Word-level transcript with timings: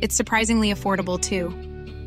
It's 0.00 0.14
surprisingly 0.14 0.72
affordable 0.72 1.20
too. 1.20 1.50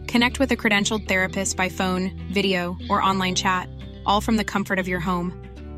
Connect 0.07 0.39
with 0.39 0.51
a 0.51 0.57
credentialed 0.57 1.07
therapist 1.07 1.57
by 1.57 1.69
phone, 1.69 2.11
video, 2.31 2.77
or 2.89 3.01
online 3.01 3.35
chat, 3.35 3.67
all 4.05 4.21
from 4.21 4.37
the 4.37 4.43
comfort 4.43 4.79
of 4.79 4.87
your 4.87 4.99
home. 4.99 5.33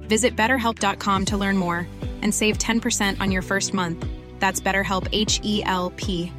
Visit 0.08 0.36
betterhelp.com 0.36 1.26
to 1.26 1.38
learn 1.38 1.58
more 1.58 1.88
and 2.22 2.34
save 2.34 2.58
10% 2.58 3.20
on 3.20 3.32
your 3.32 3.42
first 3.42 3.74
month. 3.74 4.06
That's 4.40 4.62
BetterHelp 4.62 5.08
H 5.12 5.40
E 5.44 5.64
L 5.66 5.92
P. 5.96 6.32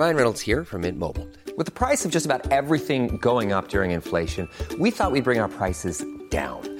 Ryan 0.00 0.16
Reynolds 0.16 0.40
here 0.40 0.64
from 0.64 0.82
Mint 0.82 0.98
Mobile. 0.98 1.28
With 1.58 1.66
the 1.66 1.72
price 1.72 2.06
of 2.06 2.10
just 2.10 2.24
about 2.24 2.50
everything 2.50 3.18
going 3.18 3.52
up 3.52 3.68
during 3.68 3.90
inflation, 3.90 4.48
we 4.78 4.90
thought 4.90 5.12
we'd 5.12 5.24
bring 5.24 5.40
our 5.40 5.48
prices 5.48 6.02
down. 6.30 6.79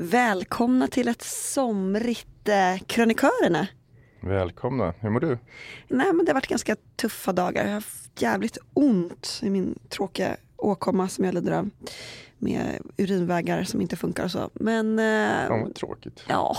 Välkomna 0.00 0.86
till 0.88 1.08
ett 1.08 1.22
somrigt 1.22 2.48
eh, 2.48 2.78
Krönikörerna. 2.86 3.66
Välkomna, 4.20 4.94
hur 5.00 5.10
mår 5.10 5.20
du? 5.20 5.38
Nej 5.88 6.12
men 6.12 6.24
det 6.24 6.30
har 6.30 6.34
varit 6.34 6.46
ganska 6.46 6.76
tuffa 6.96 7.32
dagar. 7.32 7.60
Jag 7.62 7.68
har 7.68 7.74
haft 7.74 8.22
jävligt 8.22 8.58
ont 8.74 9.40
i 9.42 9.50
min 9.50 9.78
tråkiga 9.88 10.36
åkomma 10.56 11.08
som 11.08 11.24
jag 11.24 11.34
lider 11.34 11.52
av. 11.52 11.70
Med 12.38 12.78
urinvägar 12.96 13.64
som 13.64 13.80
inte 13.80 13.96
funkar 13.96 14.24
och 14.24 14.30
så. 14.30 14.50
Men 14.54 14.98
eh, 14.98 15.48
vad 15.48 15.74
tråkigt. 15.74 16.24
ja, 16.28 16.56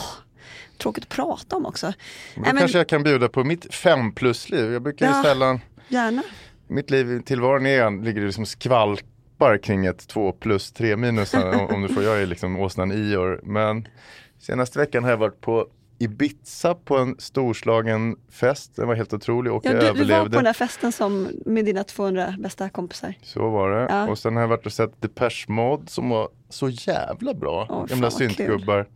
tråkigt 0.77 1.03
att 1.03 1.09
prata 1.09 1.55
om 1.55 1.65
också. 1.65 1.85
Men 1.85 1.93
då 2.35 2.41
Nej, 2.41 2.53
men- 2.53 2.59
kanske 2.59 2.77
jag 2.77 2.87
kan 2.89 3.03
bjuda 3.03 3.29
på 3.29 3.43
mitt 3.43 3.73
fem 3.73 4.11
plus-liv. 4.11 4.71
Jag 4.73 4.81
brukar 4.81 5.05
ju 5.05 5.11
Ja. 5.11 5.23
sällan, 5.23 5.59
Gärna. 5.87 6.23
mitt 6.67 6.89
liv 6.89 7.21
tillvaron 7.21 7.65
är, 7.65 8.03
ligger 8.03 8.21
det 8.21 8.33
som 8.33 8.45
skvalpar 9.39 9.57
kring 9.57 9.85
ett 9.85 10.07
två 10.07 10.31
plus 10.31 10.71
tre 10.71 10.95
minus 10.97 11.33
om, 11.69 11.81
du 11.81 11.93
får, 11.93 12.03
jag 12.03 12.21
är 12.21 12.25
liksom 12.25 12.59
åsnan 12.59 12.91
Ior. 12.91 13.39
Men 13.43 13.87
senaste 14.39 14.79
veckan 14.79 15.03
har 15.03 15.11
jag 15.11 15.17
varit 15.17 15.41
på 15.41 15.67
Ibiza 15.99 16.75
på 16.75 16.97
en 16.97 17.15
storslagen 17.19 18.15
fest. 18.31 18.75
Den 18.75 18.87
var 18.87 18.95
helt 18.95 19.13
otrolig 19.13 19.53
och 19.53 19.65
Ja, 19.65 19.71
jag 19.71 19.79
du, 19.79 19.85
du 19.85 19.85
var 19.87 19.95
överlevde. 19.95 20.29
på 20.29 20.35
den 20.35 20.43
där 20.43 20.53
festen 20.53 20.91
som 20.91 21.27
med 21.45 21.65
dina 21.65 21.83
200 21.83 22.35
bästa 22.39 22.69
kompisar. 22.69 23.13
Så 23.21 23.49
var 23.49 23.71
det. 23.71 23.87
Ja. 23.89 24.07
Och 24.09 24.17
sen 24.17 24.35
har 24.35 24.41
jag 24.43 24.47
varit 24.47 24.65
och 24.65 24.73
sett 24.73 25.01
Depeche 25.01 25.45
Mode 25.47 25.87
som 25.87 26.09
var 26.09 26.29
så 26.49 26.69
jävla 26.69 27.33
bra. 27.33 27.65
Fan 27.67 27.87
Gamla 27.87 28.11
syntgubbar. 28.11 28.87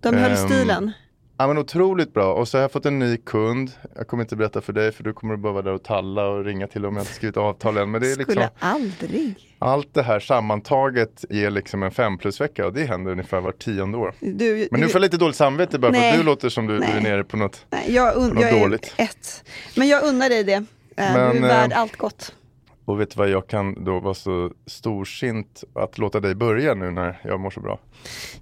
De 0.00 0.14
höll 0.16 0.30
Ehm, 0.30 0.36
stilen. 0.36 0.92
Ja 1.36 1.46
men 1.46 1.58
otroligt 1.58 2.12
bra 2.14 2.34
och 2.34 2.48
så 2.48 2.56
har 2.56 2.62
jag 2.62 2.72
fått 2.72 2.86
en 2.86 2.98
ny 2.98 3.16
kund. 3.16 3.70
Jag 3.96 4.06
kommer 4.08 4.22
inte 4.22 4.36
berätta 4.36 4.60
för 4.60 4.72
dig 4.72 4.92
för 4.92 5.04
du 5.04 5.12
kommer 5.12 5.36
bara 5.36 5.52
vara 5.52 5.62
där 5.62 5.72
och 5.72 5.82
talla 5.82 6.26
och 6.28 6.44
ringa 6.44 6.66
till 6.66 6.86
om 6.86 6.96
jag 6.96 7.02
inte 7.02 7.12
skrivit 7.14 7.36
avtal 7.36 7.76
än. 7.76 7.90
Men 7.90 8.00
det 8.00 8.06
är 8.06 8.12
Skulle 8.12 8.26
liksom 8.26 8.48
aldrig. 8.58 9.34
allt 9.58 9.94
det 9.94 10.02
här 10.02 10.20
sammantaget 10.20 11.24
ger 11.30 11.50
liksom 11.50 11.82
en 11.82 11.90
fem 11.90 12.18
plus 12.18 12.40
vecka 12.40 12.66
och 12.66 12.72
det 12.72 12.84
händer 12.84 13.12
ungefär 13.12 13.40
var 13.40 13.52
tionde 13.52 13.98
år. 13.98 14.14
Du, 14.20 14.68
Men 14.70 14.80
nu 14.80 14.86
får 14.88 14.94
jag 14.94 15.00
lite 15.02 15.16
dåligt 15.16 15.36
samvete 15.36 15.78
bara 15.78 15.92
för 15.92 16.00
Nej. 16.00 16.10
att 16.12 16.18
du 16.18 16.22
låter 16.24 16.48
som 16.48 16.66
du, 16.66 16.78
du 16.78 16.84
är 16.84 16.92
Nej. 16.94 17.02
nere 17.02 17.24
på 17.24 17.36
något. 17.36 17.66
Nej, 17.70 17.94
jag, 17.94 18.14
un- 18.16 18.34
något 18.34 18.42
jag 18.42 18.60
dåligt. 18.60 18.94
ett. 18.96 19.44
Men 19.76 19.88
jag 19.88 20.04
unnar 20.04 20.28
dig 20.28 20.44
det. 20.44 20.52
Eh, 20.52 20.64
Men, 20.96 21.30
du 21.30 21.36
är 21.38 21.40
värd 21.48 21.72
eh, 21.72 21.78
allt 21.80 21.96
gott. 21.96 22.34
Och 22.84 23.00
vet 23.00 23.10
du 23.10 23.18
vad, 23.18 23.28
jag 23.28 23.46
kan 23.48 23.84
då 23.84 24.00
vara 24.00 24.14
så 24.14 24.50
storsint 24.66 25.64
att 25.74 25.98
låta 25.98 26.20
dig 26.20 26.34
börja 26.34 26.74
nu 26.74 26.90
när 26.90 27.20
jag 27.24 27.40
mår 27.40 27.50
så 27.50 27.60
bra. 27.60 27.78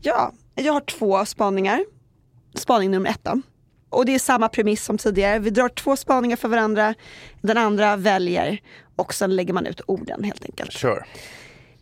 Ja, 0.00 0.32
jag 0.54 0.72
har 0.72 0.80
två 0.80 1.24
spaningar. 1.24 1.84
Spaning 2.54 2.90
nummer 2.90 3.10
ett 3.10 3.20
då. 3.22 3.40
Och 3.90 4.06
det 4.06 4.14
är 4.14 4.18
samma 4.18 4.48
premiss 4.48 4.84
som 4.84 4.98
tidigare. 4.98 5.38
Vi 5.38 5.50
drar 5.50 5.68
två 5.68 5.96
spaningar 5.96 6.36
för 6.36 6.48
varandra. 6.48 6.94
Den 7.40 7.58
andra 7.58 7.96
väljer 7.96 8.58
och 8.96 9.14
sen 9.14 9.36
lägger 9.36 9.52
man 9.52 9.66
ut 9.66 9.80
orden 9.86 10.24
helt 10.24 10.44
enkelt. 10.44 10.72
Kör. 10.72 11.06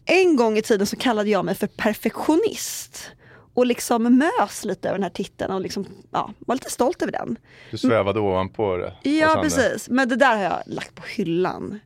En 0.04 0.36
gång 0.36 0.58
i 0.58 0.62
tiden 0.62 0.86
så 0.86 0.96
kallade 0.96 1.30
jag 1.30 1.44
mig 1.44 1.54
för 1.54 1.66
perfektionist. 1.66 3.10
Och 3.54 3.66
liksom 3.66 4.18
mös 4.18 4.64
lite 4.64 4.88
över 4.88 4.98
den 4.98 5.02
här 5.02 5.10
titeln 5.10 5.52
och 5.52 5.60
liksom, 5.60 5.86
ja, 6.10 6.32
var 6.38 6.54
lite 6.54 6.70
stolt 6.70 7.02
över 7.02 7.12
den. 7.12 7.38
Du 7.70 7.78
svävade 7.78 8.20
ovanpå 8.20 8.76
det. 8.76 9.10
Ja 9.10 9.38
precis, 9.42 9.88
men 9.88 10.08
det 10.08 10.16
där 10.16 10.36
har 10.36 10.42
jag 10.42 10.62
lagt 10.66 10.94
på 10.94 11.02
hyllan. 11.06 11.80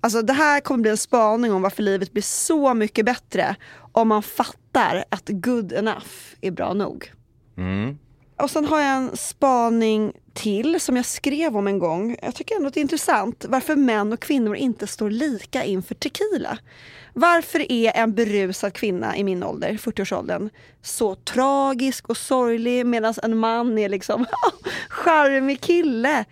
Alltså 0.00 0.22
det 0.22 0.32
här 0.32 0.60
kommer 0.60 0.82
bli 0.82 0.90
en 0.90 0.96
spaning 0.96 1.52
om 1.52 1.62
varför 1.62 1.82
livet 1.82 2.12
blir 2.12 2.22
så 2.22 2.74
mycket 2.74 3.04
bättre 3.04 3.56
om 3.92 4.08
man 4.08 4.22
fattar 4.22 5.04
att 5.08 5.28
good 5.28 5.72
enough 5.72 6.06
är 6.40 6.50
bra 6.50 6.72
nog. 6.72 7.12
Mm. 7.56 7.98
Och 8.36 8.50
sen 8.50 8.64
har 8.64 8.80
jag 8.80 8.96
en 8.96 9.16
spaning 9.16 10.12
till 10.34 10.80
som 10.80 10.96
jag 10.96 11.06
skrev 11.06 11.56
om 11.56 11.66
en 11.66 11.78
gång. 11.78 12.16
Jag 12.22 12.34
tycker 12.34 12.56
ändå 12.56 12.68
att 12.68 12.74
det 12.74 12.80
är 12.80 12.82
intressant 12.82 13.44
varför 13.48 13.76
män 13.76 14.12
och 14.12 14.20
kvinnor 14.20 14.56
inte 14.56 14.86
står 14.86 15.10
lika 15.10 15.64
inför 15.64 15.94
tequila. 15.94 16.58
Varför 17.12 17.72
är 17.72 17.96
en 17.96 18.14
berusad 18.14 18.72
kvinna 18.72 19.16
i 19.16 19.24
min 19.24 19.42
ålder, 19.42 19.72
40-årsåldern, 19.72 20.50
så 20.82 21.14
tragisk 21.14 22.08
och 22.08 22.16
sorglig 22.16 22.86
medan 22.86 23.14
en 23.22 23.36
man 23.36 23.78
är 23.78 23.88
liksom 23.88 24.26
charmig 24.88 25.60
kille? 25.60 26.24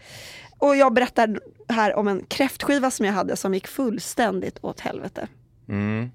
Och 0.59 0.77
jag 0.77 0.93
berättar 0.93 1.41
här 1.69 1.95
om 1.95 2.09
en 2.09 2.25
kräftskiva 2.27 2.91
som 2.91 3.07
jag 3.07 3.13
hade 3.13 3.37
som 3.37 3.55
gick 3.55 3.67
fullständigt 3.67 4.59
åt 4.63 4.81
helvete. 4.81 5.29
Mm. 5.69 6.11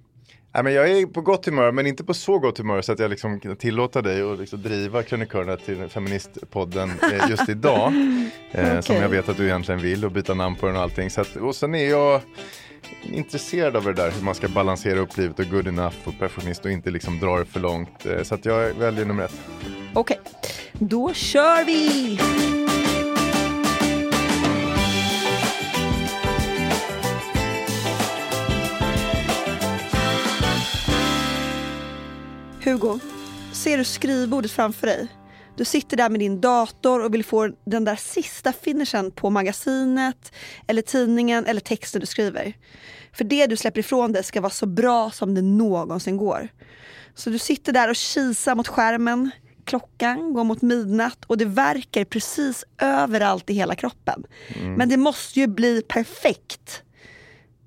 Nej, 0.54 0.64
men 0.64 0.74
jag 0.74 0.90
är 0.90 1.06
på 1.06 1.22
gott 1.22 1.46
humör 1.46 1.72
men 1.72 1.88
inte 1.88 2.04
på 2.04 2.14
så 2.14 2.40
gott 2.40 2.58
humör 2.58 2.82
så 2.82 2.92
att 2.92 3.00
jag 3.00 3.10
liksom 3.10 3.40
kan 3.40 3.56
tillåta 3.56 4.02
dig 4.02 4.22
att 4.22 4.40
liksom 4.40 4.62
driva 4.62 5.04
krönikörerna 5.04 5.58
till 5.58 5.88
Feministpodden 5.90 6.92
eh, 7.14 7.30
just 7.30 7.50
idag. 7.50 7.94
eh, 8.52 8.80
Som 8.80 8.96
jag 8.96 9.10
vet 9.10 9.30
att 9.30 9.38
du 9.38 9.46
egentligen 9.46 9.82
vill 9.82 10.06
och 10.06 10.12
byta 10.12 10.34
namn 10.34 10.56
på 10.56 10.66
den 10.66 10.76
och 10.76 10.82
allting. 10.82 11.10
Så 11.10 11.22
att, 11.22 11.36
och 11.36 11.56
sen 11.56 11.76
är 11.76 11.90
jag 11.90 12.22
intresserad 13.04 13.76
av 13.76 13.84
det 13.84 13.94
där 13.94 14.12
hur 14.12 14.24
man 14.24 14.36
ska 14.36 14.48
balansera 14.48 15.00
upp 15.00 15.18
livet 15.18 15.40
och 15.40 15.46
good 15.46 15.68
enough 15.68 15.96
och 16.04 16.20
perfektionist 16.20 16.66
och 16.66 16.72
inte 16.72 16.92
liksom 16.92 17.20
dra 17.20 17.38
det 17.40 17.46
för 17.46 17.60
långt. 17.60 18.06
Eh, 18.06 18.24
så 18.24 18.36
att 18.36 18.46
jag 18.46 18.74
väljer 18.74 19.06
nummer 19.06 19.24
ett. 19.24 19.40
Okej, 19.94 20.20
då 20.74 21.14
kör 21.14 21.66
vi! 21.66 22.20
Hugo, 32.70 33.00
ser 33.52 33.78
du 33.78 33.84
skrivbordet 33.84 34.52
framför 34.52 34.88
dig? 34.88 35.08
Du 35.58 35.66
sitter 35.66 35.98
där 35.98 36.10
med 36.10 36.20
din 36.20 36.42
dator 36.42 37.04
och 37.04 37.14
vill 37.14 37.26
få 37.26 37.50
den 37.66 37.86
där 37.86 37.96
sista 37.96 38.54
finishen 38.54 39.12
på 39.12 39.30
magasinet, 39.30 40.32
eller 40.68 40.82
tidningen 40.82 41.46
eller 41.46 41.62
texten 41.62 42.02
du 42.02 42.08
skriver. 42.08 42.54
För 43.14 43.24
det 43.24 43.48
du 43.48 43.58
släpper 43.58 43.80
ifrån 43.80 44.12
dig 44.12 44.24
ska 44.24 44.42
vara 44.42 44.52
så 44.52 44.66
bra 44.66 45.12
som 45.12 45.36
det 45.36 45.42
någonsin 45.42 46.18
går. 46.18 46.50
Så 47.16 47.30
du 47.30 47.40
sitter 47.40 47.74
där 47.74 47.90
och 47.90 47.96
kisar 47.96 48.56
mot 48.56 48.68
skärmen, 48.68 49.32
klockan 49.66 50.34
går 50.34 50.44
mot 50.44 50.62
midnatt 50.62 51.26
och 51.28 51.38
det 51.38 51.46
verkar 51.46 52.06
precis 52.06 52.66
överallt 52.82 53.50
i 53.50 53.54
hela 53.54 53.76
kroppen. 53.76 54.24
Men 54.78 54.90
det 54.90 54.98
måste 54.98 55.40
ju 55.40 55.48
bli 55.48 55.82
perfekt. 55.82 56.84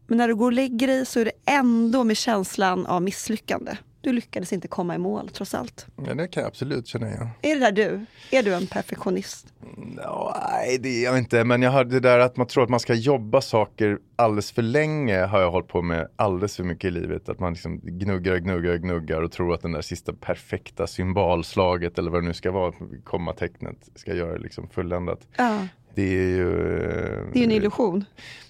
Men 0.07 0.19
när 0.19 0.29
du 0.29 0.35
går 0.35 0.47
och 0.47 0.53
lägger 0.53 0.87
dig 0.87 1.07
så 1.07 1.21
är 1.21 1.25
det 1.25 1.33
ändå 1.47 2.05
med 2.05 2.17
känslan 2.17 2.87
av 2.87 3.03
misslyckande. 3.03 3.77
Du 4.03 4.13
lyckades 4.13 4.53
inte 4.53 4.69
komma 4.69 4.95
i 4.95 4.99
mål 4.99 5.29
trots 5.33 5.55
allt. 5.55 5.87
Ja, 6.07 6.15
det 6.15 6.29
kan 6.29 6.41
jag 6.43 6.49
absolut 6.49 6.87
känna 6.87 7.09
igen. 7.09 7.29
Är 7.43 7.55
det 7.55 7.61
där 7.61 7.73
du? 7.73 8.07
Är 8.39 8.43
du 8.43 8.55
en 8.55 8.67
perfektionist? 8.67 9.47
No, 9.77 10.33
nej, 10.51 10.79
det 10.79 10.89
är 10.89 11.05
jag 11.05 11.19
inte. 11.19 11.45
Men 11.45 11.63
jag 11.63 11.71
har 11.71 11.85
det 11.85 12.01
där 12.01 12.19
att 12.19 12.37
man 12.37 12.47
tror 12.47 12.65
att 12.65 12.71
man 12.71 12.81
ska 12.81 12.95
jobba 12.95 13.41
saker 13.41 13.99
alldeles 14.17 14.53
för 14.53 14.63
länge 14.63 15.19
har 15.21 15.41
jag 15.41 15.51
hållit 15.51 15.69
på 15.69 15.83
med 15.83 16.09
alldeles 16.17 16.57
för 16.57 16.65
mycket 16.65 16.85
i 16.85 16.91
livet. 16.91 17.29
Att 17.29 17.41
man 17.41 17.53
liksom 17.53 17.81
gnuggar, 17.83 18.37
gnuggar, 18.37 18.77
gnuggar 18.77 19.23
och 19.23 19.33
tror 19.33 19.55
att 19.55 19.63
den 19.63 19.73
där 19.73 19.83
sista 19.83 20.13
perfekta 20.13 20.87
symbolslaget 20.87 21.99
eller 21.99 22.11
vad 22.11 22.23
det 22.23 22.27
nu 22.29 22.35
ska 22.35 22.51
vara, 22.51 22.73
kommatecknet, 23.05 23.77
ska 23.95 24.15
göra 24.15 24.37
liksom 24.37 24.69
fulländat. 24.69 25.21
Ja. 25.37 25.67
Det 25.95 26.03
är 26.03 26.27
ju... 26.29 26.51
eh, 26.53 27.27
Det 27.33 27.41
är 27.41 27.45
en 27.45 27.51
illusion. 27.53 28.05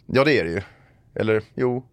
Ja, 0.07 0.25
det 0.25 0.39
är 0.41 0.45
det 0.45 0.51
ju. 0.51 0.61
Eller 1.15 1.43
jo. 1.55 1.87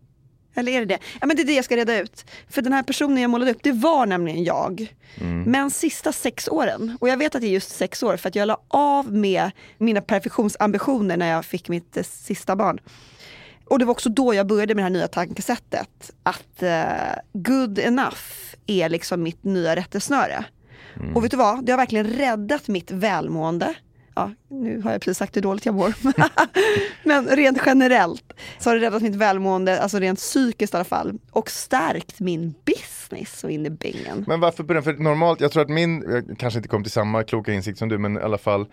Eller 0.55 0.71
är 0.71 0.79
det 0.79 0.85
det? 0.85 0.99
Ja 1.21 1.27
men 1.27 1.35
det 1.35 1.41
är 1.41 1.45
det 1.45 1.53
jag 1.53 1.65
ska 1.65 1.75
reda 1.77 1.99
ut. 1.99 2.25
För 2.49 2.61
den 2.61 2.73
här 2.73 2.83
personen 2.83 3.17
jag 3.17 3.31
målade 3.31 3.51
upp, 3.51 3.63
det 3.63 3.71
var 3.71 4.05
nämligen 4.05 4.43
jag. 4.43 4.95
Men 5.45 5.71
sista 5.71 6.11
sex 6.11 6.47
åren, 6.47 6.97
och 7.01 7.09
jag 7.09 7.17
vet 7.17 7.35
att 7.35 7.41
det 7.41 7.47
är 7.47 7.51
just 7.51 7.69
sex 7.69 8.03
år 8.03 8.17
för 8.17 8.29
att 8.29 8.35
jag 8.35 8.47
la 8.47 8.61
av 8.67 9.13
med 9.13 9.51
mina 9.77 10.01
perfektionsambitioner 10.01 11.17
när 11.17 11.31
jag 11.31 11.45
fick 11.45 11.69
mitt 11.69 11.97
eh, 11.97 12.03
sista 12.03 12.55
barn. 12.55 12.79
Och 13.65 13.79
det 13.79 13.85
var 13.85 13.91
också 13.91 14.09
då 14.09 14.33
jag 14.33 14.47
började 14.47 14.75
med 14.75 14.81
det 14.81 14.85
här 14.85 14.89
nya 14.89 15.07
tankesättet. 15.07 16.11
Att 16.23 16.63
eh, 16.63 17.19
good 17.33 17.79
enough 17.79 18.21
är 18.67 18.89
liksom 18.89 19.23
mitt 19.23 19.43
nya 19.43 19.75
rättesnöre. 19.75 20.45
Och 21.15 21.23
vet 21.23 21.31
du 21.31 21.37
vad, 21.37 21.65
det 21.65 21.71
har 21.71 21.77
verkligen 21.77 22.07
räddat 22.07 22.67
mitt 22.67 22.91
välmående. 22.91 23.75
Ja, 24.19 24.31
nu 24.47 24.81
har 24.81 24.91
jag 24.91 25.01
precis 25.01 25.17
sagt 25.17 25.37
hur 25.37 25.41
dåligt 25.41 25.65
jag 25.65 25.75
mår. 25.75 25.93
Men 27.07 27.27
rent 27.27 27.61
generellt 27.65 28.33
så 28.59 28.69
har 28.69 28.75
det 28.75 28.81
räddat 28.81 29.01
mitt 29.01 29.15
välmående, 29.15 29.81
alltså 29.81 29.99
rent 29.99 30.19
psykiskt 30.19 30.73
i 30.73 30.77
alla 30.77 30.83
fall. 30.83 31.19
Och 31.31 31.49
stärkt 31.49 32.19
min 32.19 32.53
business 32.65 33.39
så 33.39 33.49
in 33.49 33.65
i 33.65 33.69
bingen. 33.69 34.25
Men 34.27 34.39
varför 34.39 34.63
den? 34.63 34.83
För 34.83 34.93
normalt, 34.93 35.41
jag 35.41 35.51
tror 35.51 35.63
att 35.63 35.69
min, 35.69 36.05
jag 36.09 36.37
kanske 36.39 36.59
inte 36.59 36.69
kom 36.69 36.83
till 36.83 36.91
samma 36.91 37.23
kloka 37.23 37.53
insikt 37.53 37.79
som 37.79 37.89
du, 37.89 37.97
men 37.97 38.17
i 38.17 38.21
alla 38.21 38.37
fall 38.37 38.67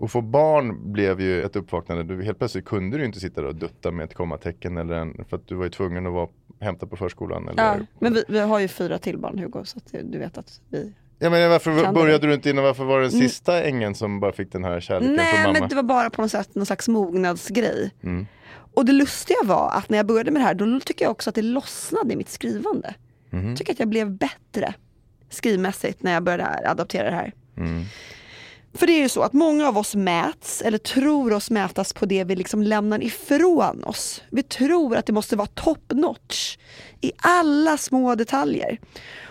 att 0.00 0.12
få 0.12 0.20
barn 0.20 0.92
blev 0.92 1.20
ju 1.20 1.42
ett 1.42 1.56
uppvaknande. 1.56 2.04
Du, 2.04 2.24
helt 2.24 2.38
plötsligt 2.38 2.64
kunde 2.64 2.98
du 2.98 3.04
inte 3.04 3.20
sitta 3.20 3.40
där 3.40 3.48
och 3.48 3.54
dutta 3.54 3.90
med 3.90 4.04
ett 4.04 4.14
kommatecken 4.14 4.76
eller 4.76 4.94
en, 4.94 5.24
för 5.28 5.36
att 5.36 5.46
du 5.46 5.54
var 5.54 5.64
ju 5.64 5.70
tvungen 5.70 6.06
att 6.06 6.12
vara, 6.12 6.28
hämta 6.60 6.86
på 6.86 6.96
förskolan. 6.96 7.48
Eller, 7.48 7.62
Ja, 7.62 7.76
men 7.98 8.14
vi, 8.14 8.24
vi 8.28 8.38
har 8.38 8.58
ju 8.58 8.68
fyra 8.68 8.98
till 8.98 9.18
barn 9.18 9.38
Hugo, 9.38 9.64
så 9.64 9.78
att 9.78 9.94
du 10.02 10.18
vet 10.18 10.38
att 10.38 10.60
vi... 10.68 10.92
Ja 11.18 11.30
men 11.30 11.50
varför 11.50 11.82
Kan 11.82 11.94
började 11.94 12.26
du 12.26 12.34
inte 12.34 12.50
innan, 12.50 12.64
varför 12.64 12.84
var 12.84 13.00
det 13.00 13.04
den 13.04 13.20
sista 13.20 13.62
ängen 13.62 13.94
som 13.94 14.20
bara 14.20 14.32
fick 14.32 14.52
den 14.52 14.64
här 14.64 14.80
kärleken 14.80 15.08
från 15.08 15.16
Nej, 15.16 15.42
mamma? 15.42 15.58
men 15.60 15.68
det 15.68 15.74
var 15.74 15.82
bara 15.82 16.10
på 16.10 16.22
något 16.22 16.30
sätt 16.30 16.54
någon 16.54 16.66
slags 16.66 16.88
mognadsgrej. 16.88 17.90
Mm. 18.02 18.26
Och 18.74 18.84
det 18.84 18.92
lustiga 18.92 19.38
var 19.44 19.70
att 19.70 19.88
när 19.88 19.96
jag 19.96 20.06
började 20.06 20.30
med 20.30 20.42
det 20.42 20.46
här, 20.46 20.54
då 20.54 20.80
tycker 20.80 21.04
jag 21.04 21.12
också 21.12 21.30
att 21.30 21.34
det 21.34 21.42
lossnade 21.42 22.12
i 22.12 22.16
mitt 22.16 22.28
skrivande. 22.28 22.94
Mhm. 23.30 23.48
Jag 23.48 23.58
tycker 23.58 23.72
att 23.72 23.78
jag 23.78 23.88
blev 23.88 24.10
bättre 24.10 24.74
skrivmässigt 25.30 26.02
när 26.02 26.12
jag 26.12 26.22
började 26.22 26.70
adaptera 26.70 27.10
det 27.10 27.16
här. 27.16 27.32
Mm. 27.56 27.84
För 28.74 28.86
det 28.86 28.92
är 28.92 29.02
ju 29.02 29.08
så 29.08 29.22
att 29.22 29.32
många 29.32 29.68
av 29.68 29.78
oss 29.78 29.94
mäts, 29.94 30.62
eller 30.62 30.78
tror 30.78 31.32
oss 31.32 31.50
mätas 31.50 31.92
på 31.92 32.06
det 32.06 32.24
vi 32.24 32.36
liksom 32.36 32.62
lämnar 32.62 33.02
ifrån 33.02 33.84
oss. 33.84 34.22
Vi 34.30 34.42
tror 34.42 34.96
att 34.96 35.06
det 35.06 35.12
måste 35.12 35.36
vara 35.36 35.46
top 35.46 35.92
notch 35.92 36.56
i 37.00 37.12
alla 37.16 37.78
små 37.78 38.14
detaljer. 38.14 38.78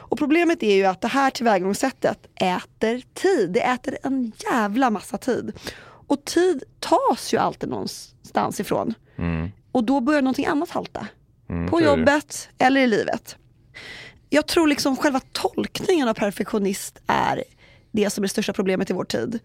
Och 0.10 0.18
problemet 0.18 0.64
är 0.64 0.76
ju 0.76 0.86
att 0.86 1.02
det 1.02 1.08
här 1.08 1.30
tillvägagångssättet 1.30 2.28
äter 2.36 3.04
tid. 3.14 3.52
Det 3.52 3.62
äter 3.62 3.98
en 4.04 4.32
jävla 4.52 4.90
massa 4.90 5.18
tid. 5.18 5.54
Och 6.08 6.26
tid 6.26 6.64
tas 6.80 7.34
ju 7.34 7.38
alltid 7.38 7.70
någonstans 7.70 8.60
ifrån. 8.60 8.94
Och 9.72 9.84
då 9.84 10.02
börjar 10.02 10.22
någonting 10.22 10.46
annat 10.46 10.70
halta. 10.70 11.08
Mm, 11.50 11.70
på 11.70 11.82
jobbet 11.82 12.50
eller 12.58 12.82
i 12.82 12.88
livet. 12.88 13.36
Jag 14.30 14.48
tror 14.48 14.68
liksom 14.68 14.96
själva 14.96 15.22
tolkningen 15.32 16.08
av 16.08 16.14
perfektionist 16.14 17.00
är 17.08 17.44
det 17.92 18.10
som 18.10 18.22
är 18.22 18.26
det 18.26 18.30
största 18.30 18.54
problemet 18.54 18.90
i 18.90 18.94
vår 18.94 19.04
tid. 19.04 19.40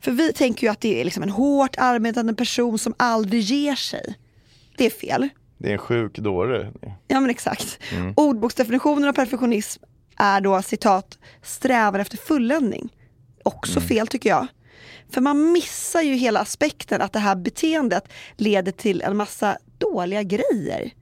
För 0.00 0.10
vi 0.10 0.32
tänker 0.32 0.66
ju 0.66 0.70
att 0.70 0.80
det 0.80 1.00
är 1.00 1.04
liksom 1.04 1.22
en 1.22 1.30
hårt 1.30 1.76
arbetande 1.78 2.34
person 2.34 2.78
som 2.78 2.94
aldrig 2.96 3.40
ger 3.40 3.74
sig. 3.74 4.14
Det 4.76 4.86
är 4.86 4.90
fel. 4.90 5.28
Det 5.58 5.68
är 5.68 5.72
en 5.72 5.78
sjuk 5.78 6.18
dåre. 6.18 6.72
Ja 7.08 7.20
men 7.20 7.30
exakt. 7.30 7.78
Ordboksdefinitionen 8.16 9.08
av 9.08 9.12
perfektionism 9.12 9.82
är 10.16 10.40
då 10.40 10.62
citat 10.62 11.18
strävan 11.42 12.00
efter 12.00 12.16
fulländning. 12.16 12.92
Också 13.42 13.80
fel 13.80 14.06
tycker 14.06 14.30
jag. 14.30 14.46
För 15.10 15.20
man 15.20 15.52
missar 15.52 16.02
ju 16.02 16.14
hela 16.14 16.40
aspekten 16.40 17.02
att 17.02 17.12
det 17.12 17.18
här 17.18 17.36
beteendet 17.36 18.08
leder 18.36 18.72
till 18.72 19.02
en 19.02 19.16
massa 19.16 19.58
dåliga 19.78 20.22
grejer. 20.22 20.92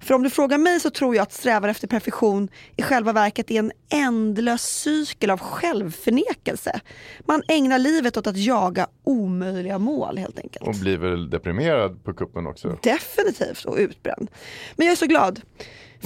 För 0.00 0.14
om 0.14 0.22
du 0.22 0.30
frågar 0.30 0.58
mig 0.58 0.80
så 0.80 0.90
tror 0.90 1.14
jag 1.16 1.22
att 1.22 1.32
strävan 1.32 1.70
efter 1.70 1.88
perfektion 1.88 2.48
i 2.76 2.82
själva 2.82 3.12
verket 3.12 3.50
är 3.50 3.58
en 3.58 3.72
ändlös 3.92 4.62
cykel 4.62 5.30
av 5.30 5.38
självförnekelse. 5.40 6.80
Man 7.26 7.42
ägnar 7.48 7.78
livet 7.78 8.16
åt 8.16 8.26
att 8.26 8.36
jaga 8.36 8.86
omöjliga 9.04 9.78
mål 9.78 10.18
helt 10.18 10.38
enkelt. 10.38 10.68
Och 10.68 10.74
blir 10.74 10.98
väl 10.98 11.30
deprimerad 11.30 12.04
på 12.04 12.14
kuppen 12.14 12.46
också. 12.46 12.78
Definitivt 12.82 13.64
och 13.64 13.76
utbränd. 13.76 14.30
Men 14.76 14.86
jag 14.86 14.92
är 14.92 14.96
så 14.96 15.06
glad. 15.06 15.40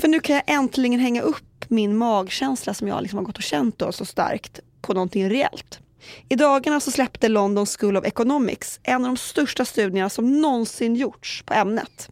För 0.00 0.08
nu 0.08 0.20
kan 0.20 0.36
jag 0.36 0.44
äntligen 0.46 1.00
hänga 1.00 1.22
upp 1.22 1.64
min 1.68 1.96
magkänsla 1.96 2.74
som 2.74 2.88
jag 2.88 3.02
liksom 3.02 3.16
har 3.18 3.24
gått 3.24 3.36
och 3.36 3.42
känt 3.42 3.78
då 3.78 3.92
så 3.92 4.04
starkt 4.04 4.60
på 4.80 4.92
någonting 4.94 5.30
reellt. 5.30 5.80
I 6.28 6.36
dagarna 6.36 6.80
så 6.80 6.90
släppte 6.90 7.28
London 7.28 7.66
School 7.66 7.96
of 7.96 8.04
Economics 8.04 8.80
en 8.82 9.04
av 9.04 9.10
de 9.10 9.16
största 9.16 9.64
studierna 9.64 10.10
som 10.10 10.40
någonsin 10.40 10.96
gjorts 10.96 11.42
på 11.46 11.54
ämnet. 11.54 12.08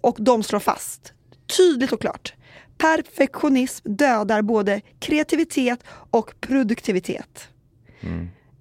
Och 0.00 0.16
de 0.20 0.42
slår 0.42 0.60
fast, 0.60 1.12
tydligt 1.56 1.92
och 1.92 2.00
klart, 2.00 2.34
perfektionism 2.78 3.94
dödar 3.94 4.42
både 4.42 4.80
kreativitet 4.98 5.80
och 6.10 6.34
produktivitet. 6.40 7.48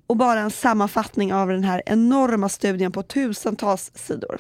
Och 0.07 0.17
bara 0.17 0.39
en 0.39 0.51
sammanfattning 0.51 1.33
av 1.33 1.47
den 1.47 1.63
här 1.63 1.83
enorma 1.85 2.49
studien 2.49 2.91
på 2.91 3.03
tusentals 3.03 3.91
sidor. 3.95 4.39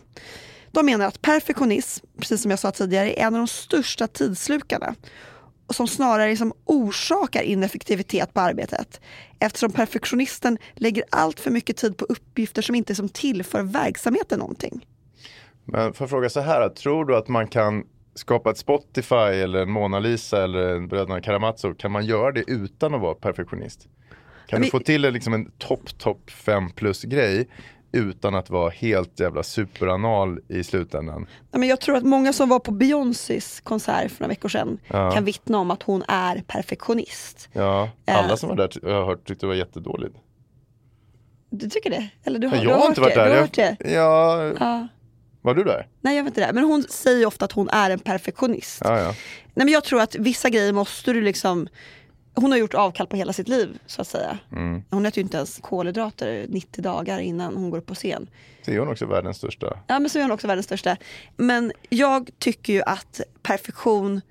De 0.71 0.85
menar 0.85 1.05
att 1.07 1.21
perfektionism, 1.21 2.05
precis 2.19 2.41
som 2.41 2.51
jag 2.51 2.59
sa 2.59 2.71
tidigare, 2.71 3.13
är 3.19 3.27
en 3.27 3.35
av 3.35 3.39
de 3.39 3.47
största 3.47 4.07
tidsslukarna 4.07 4.95
och 5.67 5.75
som 5.75 5.87
snarare 5.87 6.29
liksom 6.29 6.53
orsakar 6.65 7.41
ineffektivitet 7.41 8.33
på 8.33 8.41
arbetet 8.41 9.01
eftersom 9.39 9.71
perfektionisten 9.71 10.57
lägger 10.75 11.03
allt 11.09 11.39
för 11.39 11.51
mycket 11.51 11.77
tid 11.77 11.97
på 11.97 12.05
uppgifter 12.05 12.61
som 12.61 12.75
inte 12.75 12.95
som 12.95 13.09
tillför 13.09 13.63
verksamheten 13.63 14.39
någonting. 14.39 14.85
Men 15.65 15.93
får 15.93 16.03
jag 16.05 16.09
fråga 16.09 16.29
så 16.29 16.39
här, 16.39 16.69
tror 16.69 17.05
du 17.05 17.15
att 17.15 17.27
man 17.27 17.47
kan 17.47 17.83
skapa 18.15 18.49
ett 18.51 18.57
Spotify 18.57 19.15
eller 19.15 19.61
en 19.61 19.71
Mona 19.71 19.99
Lisa 19.99 20.43
eller 20.43 20.75
en 20.75 20.87
Bröderna 20.87 21.21
Karamazov, 21.21 21.73
kan 21.73 21.91
man 21.91 22.05
göra 22.05 22.31
det 22.31 22.43
utan 22.47 22.93
att 22.95 23.01
vara 23.01 23.15
perfektionist? 23.15 23.87
Kan 24.47 24.59
Men- 24.59 24.61
du 24.61 24.71
få 24.71 24.79
till 24.79 25.05
en, 25.05 25.13
liksom 25.13 25.33
en 25.33 25.51
topp, 25.57 25.97
topp 25.97 26.29
5 26.31 26.69
plus 26.71 27.03
grej 27.03 27.47
utan 27.91 28.35
att 28.35 28.49
vara 28.49 28.69
helt 28.69 29.19
jävla 29.19 29.43
superanal 29.43 30.39
i 30.47 30.63
slutändan? 30.63 31.21
Nej, 31.51 31.59
men 31.59 31.69
jag 31.69 31.79
tror 31.81 31.95
att 31.97 32.03
många 32.03 32.33
som 32.33 32.49
var 32.49 32.59
på 32.59 32.71
Beyoncés 32.71 33.61
konsert 33.61 34.11
för 34.11 34.21
några 34.23 34.29
veckor 34.29 34.49
sedan 34.49 34.79
Ja. 34.87 35.11
kan 35.11 35.25
vittna 35.25 35.57
om 35.57 35.71
att 35.71 35.83
hon 35.83 36.03
är 36.07 36.43
perfektionist. 36.47 37.49
Ja, 37.53 37.89
Eh. 38.05 38.17
alla 38.17 38.37
som 38.37 38.49
var 38.49 38.55
där 38.55 38.69
jag 38.81 38.93
har 38.93 39.05
hört 39.05 39.27
tyckte 39.27 39.45
det 39.45 39.47
var 39.47 39.55
jättedåligt. 39.55 40.15
Du 41.49 41.69
tycker 41.69 41.89
det? 41.89 42.09
Eller 42.23 42.39
du 42.39 42.47
har, 42.47 42.55
Men 42.55 42.65
du 42.65 42.71
jag 42.71 42.77
har 42.79 42.87
inte 42.87 43.01
varit 43.01 43.13
det? 43.15 43.19
där. 43.21 43.27
Du 43.29 43.33
har 43.35 43.41
hört 43.41 43.53
det? 43.53 43.77
Jag, 43.79 43.91
ja, 43.91 44.53
Ja. 44.59 44.87
Var 45.43 45.53
du 45.55 45.63
där? 45.63 45.87
Nej 46.01 46.15
jag 46.17 46.23
vet 46.23 46.31
inte 46.31 46.47
det. 46.47 46.53
Men 46.53 46.63
hon 46.63 46.83
säger 46.83 47.25
ofta 47.25 47.45
att 47.45 47.51
hon 47.51 47.69
är 47.69 47.89
en 47.89 47.99
perfektionist. 47.99 48.81
Ja. 48.83 48.95
Nej, 49.05 49.15
men 49.65 49.67
jag 49.67 49.83
tror 49.83 50.01
att 50.01 50.15
vissa 50.15 50.49
grejer 50.49 50.73
måste 50.73 51.13
du 51.13 51.21
liksom 51.21 51.67
hon 52.35 52.51
har 52.51 52.57
gjort 52.57 52.73
avkall 52.73 53.07
på 53.07 53.15
hela 53.17 53.33
sitt 53.33 53.47
liv 53.47 53.79
så 53.85 54.01
att 54.01 54.07
säga. 54.07 54.37
Mm. 54.51 54.83
Hon 54.89 55.05
äter 55.05 55.17
ju 55.17 55.23
inte 55.23 55.37
ens 55.37 55.57
kolhydrater 55.61 56.45
90 56.49 56.81
dagar 56.81 57.19
innan 57.19 57.55
hon 57.55 57.69
går 57.69 57.77
upp 57.77 57.85
på 57.85 57.95
scen. 57.95 58.29
Så 58.65 58.71
är 58.71 58.79
hon 58.79 58.87
också 58.87 59.05
världens 59.05 59.37
största. 59.37 59.79
Ja 59.87 59.99
men 59.99 60.09
så 60.09 60.17
är 60.19 60.21
hon 60.23 60.31
också 60.31 60.47
världens 60.47 60.65
största. 60.65 60.97
Men 61.37 61.71
jag 61.89 62.29
tycker 62.39 62.73
ju 62.73 62.81
att 62.81 63.21
perfektion 63.43 64.21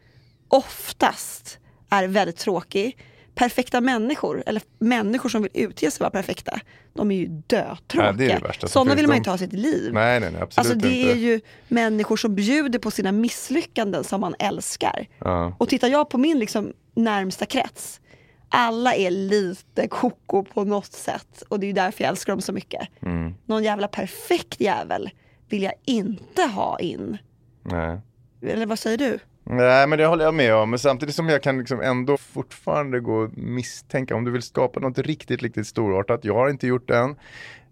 oftast 0.48 1.58
är 1.90 2.06
väldigt 2.08 2.36
tråkig. 2.36 2.96
Perfekta 3.34 3.80
människor, 3.80 4.42
eller 4.46 4.62
människor 4.78 5.28
som 5.28 5.42
vill 5.42 5.50
utge 5.54 5.90
sig 5.90 6.00
vara 6.00 6.10
perfekta, 6.10 6.60
de 6.94 7.10
är 7.10 7.16
ju 7.16 7.26
dötråkiga. 7.46 8.06
Ja, 8.06 8.12
det 8.12 8.30
är 8.30 8.40
det 8.40 8.46
värsta 8.46 8.60
som 8.68 8.72
Sådana 8.72 8.94
vill 8.94 9.06
man 9.06 9.14
ju 9.16 9.16
De- 9.16 9.20
inte 9.20 9.30
ha 9.30 9.38
sitt 9.38 9.52
liv. 9.52 9.90
Nej, 9.92 10.20
nej, 10.20 10.30
nej 10.32 10.42
absolut 10.42 10.58
Alltså 10.72 10.88
det 10.88 10.94
inte. 10.96 11.12
är 11.12 11.16
ju 11.16 11.40
människor 11.68 12.16
som 12.16 12.34
bjuder 12.34 12.78
på 12.78 12.90
sina 12.90 13.12
misslyckanden 13.12 14.04
som 14.04 14.20
man 14.20 14.34
älskar. 14.38 15.06
Ja. 15.18 15.54
Och 15.58 15.68
tittar 15.68 15.88
jag 15.88 16.10
på 16.10 16.18
min 16.18 16.38
liksom 16.38 16.72
närmsta 16.94 17.46
krets, 17.46 18.00
alla 18.48 18.94
är 18.94 19.10
lite 19.10 19.88
koko 19.88 20.44
på 20.44 20.64
något 20.64 20.92
sätt. 20.92 21.42
Och 21.48 21.60
det 21.60 21.66
är 21.66 21.72
därför 21.72 22.04
jag 22.04 22.08
älskar 22.08 22.32
dem 22.32 22.40
så 22.40 22.52
mycket. 22.52 22.88
Mm. 23.02 23.34
Någon 23.46 23.64
jävla 23.64 23.88
perfekt 23.88 24.60
jävel 24.60 25.10
vill 25.48 25.62
jag 25.62 25.74
inte 25.84 26.42
ha 26.42 26.78
in. 26.78 27.18
Nej. 27.62 28.00
Eller 28.42 28.66
vad 28.66 28.78
säger 28.78 28.98
du? 28.98 29.18
Nej 29.44 29.86
men 29.86 29.98
det 29.98 30.06
håller 30.06 30.24
jag 30.24 30.34
med 30.34 30.54
om, 30.54 30.70
men 30.70 30.78
samtidigt 30.78 31.14
som 31.14 31.28
jag 31.28 31.42
kan 31.42 31.58
liksom 31.58 31.80
ändå 31.80 32.16
fortfarande 32.16 33.00
gå 33.00 33.14
och 33.14 33.38
misstänka 33.38 34.14
om 34.14 34.24
du 34.24 34.30
vill 34.30 34.42
skapa 34.42 34.80
något 34.80 34.98
riktigt, 34.98 35.42
riktigt 35.42 35.66
storartat, 35.66 36.24
jag 36.24 36.34
har 36.34 36.50
inte 36.50 36.66
gjort 36.66 36.88
det 36.88 36.96
än, 36.96 37.16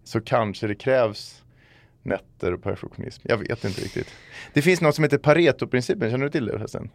så 0.03 0.21
kanske 0.21 0.67
det 0.67 0.75
krävs 0.75 1.43
nätter 2.03 2.53
och 2.53 2.63
perfektionism. 2.63 3.21
Jag 3.25 3.37
vet 3.37 3.65
inte 3.65 3.81
riktigt. 3.81 4.07
Det 4.53 4.61
finns 4.61 4.81
något 4.81 4.95
som 4.95 5.03
heter 5.03 5.17
Pareto-principen, 5.17 6.11
känner 6.11 6.25
du 6.25 6.31
till 6.31 6.45
det 6.45 6.51
förresten? 6.51 6.89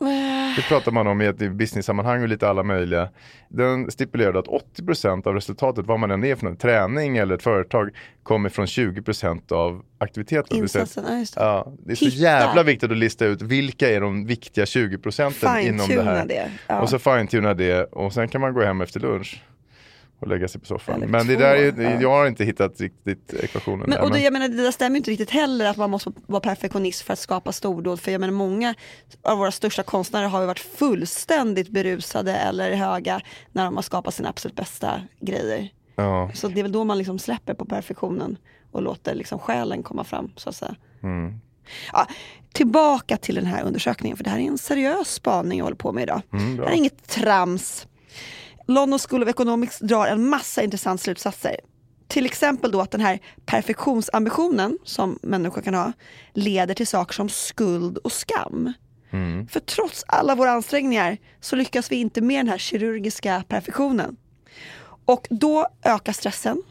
Det 0.57 0.63
pratar 0.69 0.93
man 0.93 1.07
om 1.07 1.23
i 1.23 1.27
ett 1.27 1.53
business-sammanhang 1.53 2.23
och 2.23 2.29
lite 2.29 2.49
alla 2.49 2.63
möjliga. 2.63 3.09
Den 3.49 3.91
stipulerade 3.91 4.39
att 4.39 4.47
80% 4.47 5.27
av 5.29 5.35
resultatet, 5.35 5.87
vad 5.87 6.01
man 6.01 6.11
än 6.11 6.25
är 6.25 6.35
för 6.35 6.45
någon 6.45 6.57
träning 6.57 7.17
eller 7.17 7.35
ett 7.35 7.43
företag, 7.43 7.91
kommer 8.23 8.49
från 8.49 8.67
20% 8.67 9.53
av 9.53 9.83
aktiviteten. 9.99 10.57
Insatsen, 10.57 11.05
ja, 11.09 11.19
just 11.19 11.35
det. 11.35 11.41
Ja, 11.41 11.73
det 11.79 11.93
är 11.93 11.97
så 11.97 12.05
Hitta. 12.05 12.17
jävla 12.17 12.63
viktigt 12.63 12.91
att 12.91 12.97
lista 12.97 13.27
ut 13.27 13.43
vilka 13.43 13.91
är 13.91 14.01
de 14.01 14.27
viktiga 14.27 14.67
20 14.67 14.99
procenten 14.99 15.59
inom 15.59 15.89
det 15.89 16.03
här. 16.03 16.27
det, 16.27 16.51
ja. 16.67 16.81
Och 16.81 16.89
så 16.89 16.99
fine-tuna 16.99 17.55
det 17.55 17.85
och 17.85 18.13
sen 18.13 18.29
kan 18.29 18.41
man 18.41 18.55
gå 18.55 18.63
hem 18.63 18.81
efter 18.81 19.01
lunch 19.01 19.43
och 20.25 20.31
lägga 20.31 20.49
sig 20.49 20.61
på 20.61 20.67
soffan. 20.67 20.95
Eller 20.95 21.07
Men 21.07 21.27
det 21.27 21.35
två, 21.35 21.41
där 21.41 21.55
är, 21.55 21.83
ja. 21.83 22.01
jag 22.01 22.11
har 22.11 22.27
inte 22.27 22.45
hittat 22.45 22.81
riktigt 22.81 23.35
ekvationen 23.35 23.79
Men, 23.79 23.91
där. 23.91 24.03
och 24.03 24.11
det, 24.11 24.21
jag 24.21 24.33
menar, 24.33 24.49
det 24.49 24.63
där 24.63 24.71
stämmer 24.71 24.97
inte 24.97 25.11
riktigt 25.11 25.31
heller 25.31 25.67
att 25.67 25.77
man 25.77 25.91
måste 25.91 26.13
vara 26.27 26.41
perfektionist 26.41 27.03
för 27.03 27.13
att 27.13 27.19
skapa 27.19 27.53
stordåd. 27.53 28.01
För 28.01 28.11
jag 28.13 28.21
menar 28.21 28.33
många 28.33 28.75
av 29.23 29.39
våra 29.39 29.51
största 29.51 29.83
konstnärer 29.83 30.29
har 30.29 30.41
ju 30.41 30.47
varit 30.47 30.59
fullständigt 30.59 31.69
berusade 31.69 32.37
eller 32.37 32.75
höga 32.75 33.21
när 33.53 33.65
de 33.65 33.75
har 33.75 33.83
skapat 33.83 34.15
sina 34.15 34.29
absolut 34.29 34.57
bästa 34.57 35.03
grejer. 35.21 35.69
ja. 35.97 36.31
Så 36.35 36.49
det 36.49 36.61
är 36.61 36.63
väl 36.63 36.73
då 36.73 36.85
man 36.85 36.99
liksom 36.99 37.19
släpper 37.19 37.55
på 37.55 37.65
perfektionen 37.65 38.37
och 38.71 38.83
låter 38.83 39.15
liksom 39.15 39.39
själen 39.39 39.83
komma 39.83 40.05
fram 40.05 40.33
så 40.37 40.49
att 40.49 40.57
säga. 40.57 40.75
Mm. 41.03 41.41
Ja, 41.93 42.07
tillbaka 42.53 43.17
till 43.17 43.35
den 43.35 43.47
här 43.47 43.63
undersökningen 43.65 44.17
för 44.17 44.25
det 44.25 44.31
här 44.31 44.39
är 44.39 44.43
en 44.43 44.59
seriös 44.59 45.09
spaning 45.09 45.59
jag 45.59 45.65
håller 45.65 45.77
på 45.77 45.93
med 45.93 46.03
idag. 46.03 46.23
Mm, 46.33 46.57
det 46.57 46.63
här 46.63 46.71
är 46.71 46.77
inget 46.77 47.09
trams. 47.09 47.87
London 48.67 48.99
School 48.99 49.23
of 49.23 49.29
Economics 49.29 49.79
drar 49.79 50.07
en 50.07 50.29
massa 50.29 50.63
intressanta 50.63 51.03
slutsatser. 51.03 51.57
Till 52.09 52.27
exempel 52.27 52.71
då 52.71 52.81
att 52.81 52.91
den 52.91 53.01
här 53.01 53.19
perfektionsambitionen 53.47 54.79
som 54.85 55.19
människor 55.23 55.63
kan 55.63 55.75
ha 55.75 55.93
leder 56.33 56.75
till 56.75 56.87
saker 56.87 57.15
som 57.15 57.29
skuld 57.29 57.99
och 57.99 58.13
skam. 58.13 58.73
Mm. 59.11 59.49
För 59.49 59.61
trots 59.61 60.05
alla 60.09 60.35
våra 60.35 60.51
ansträngningar 60.51 61.19
så 61.41 61.57
lyckas 61.57 61.93
vi 61.93 61.97
inte 61.97 62.21
med 62.21 62.39
den 62.39 62.49
här 62.49 62.59
kirurgiska 62.59 63.45
perfektionen. 63.49 64.17
Och 65.05 65.27
då 65.31 65.67
ökar 65.85 66.13
stressen. 66.13 66.63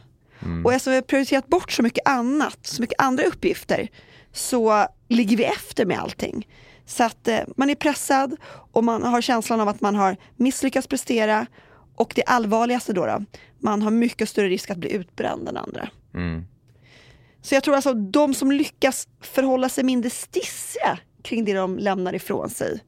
Och 0.63 0.73
eftersom 0.73 0.91
vi 0.91 0.97
har 0.97 1.01
prioriterat 1.01 1.47
bort 1.47 1.71
så 1.71 1.83
mycket 1.83 2.07
annat, 2.07 2.59
så 2.62 2.81
mycket 2.81 3.01
andra 3.01 3.23
uppgifter, 3.23 3.88
så 4.31 4.88
ligger 5.07 5.38
vi 5.38 5.43
efter 5.43 5.85
med 5.85 6.00
allting. 6.00 6.47
Så 6.85 7.03
att 7.03 7.27
eh, 7.27 7.39
man 7.55 7.69
är 7.69 7.75
pressad 7.75 8.35
och 8.71 8.83
man 8.83 9.03
har 9.03 9.21
känslan 9.21 9.62
av 9.62 9.67
att 9.67 9.81
man 9.81 9.95
har 9.95 10.17
misslyckats 10.35 10.88
prestera. 10.88 11.45
Och 12.03 12.13
det 12.15 12.24
allvarligaste 12.24 12.93
då, 12.93 13.05
då 13.05 13.25
man 13.60 13.81
har 13.81 13.91
mycket 13.91 14.29
större 14.29 14.50
risk 14.50 14.69
att 14.69 14.77
bli 14.77 14.93
utbränd 14.93 15.50
än 15.50 15.57
andra. 15.57 15.89
Mm. 16.13 16.45
Så 17.41 17.55
jag 17.55 17.63
tror 17.63 17.75
alltså 17.75 17.93
de 17.93 18.33
som 18.33 18.51
lyckas 18.51 19.07
förhålla 19.22 19.69
sig 19.69 19.83
mindre 19.83 20.10
stissiga 20.10 21.00
kring 21.22 21.45
det 21.45 21.53
de 21.53 21.77
lämnar 21.77 22.15
ifrån 22.15 22.50
sig, 22.50 22.79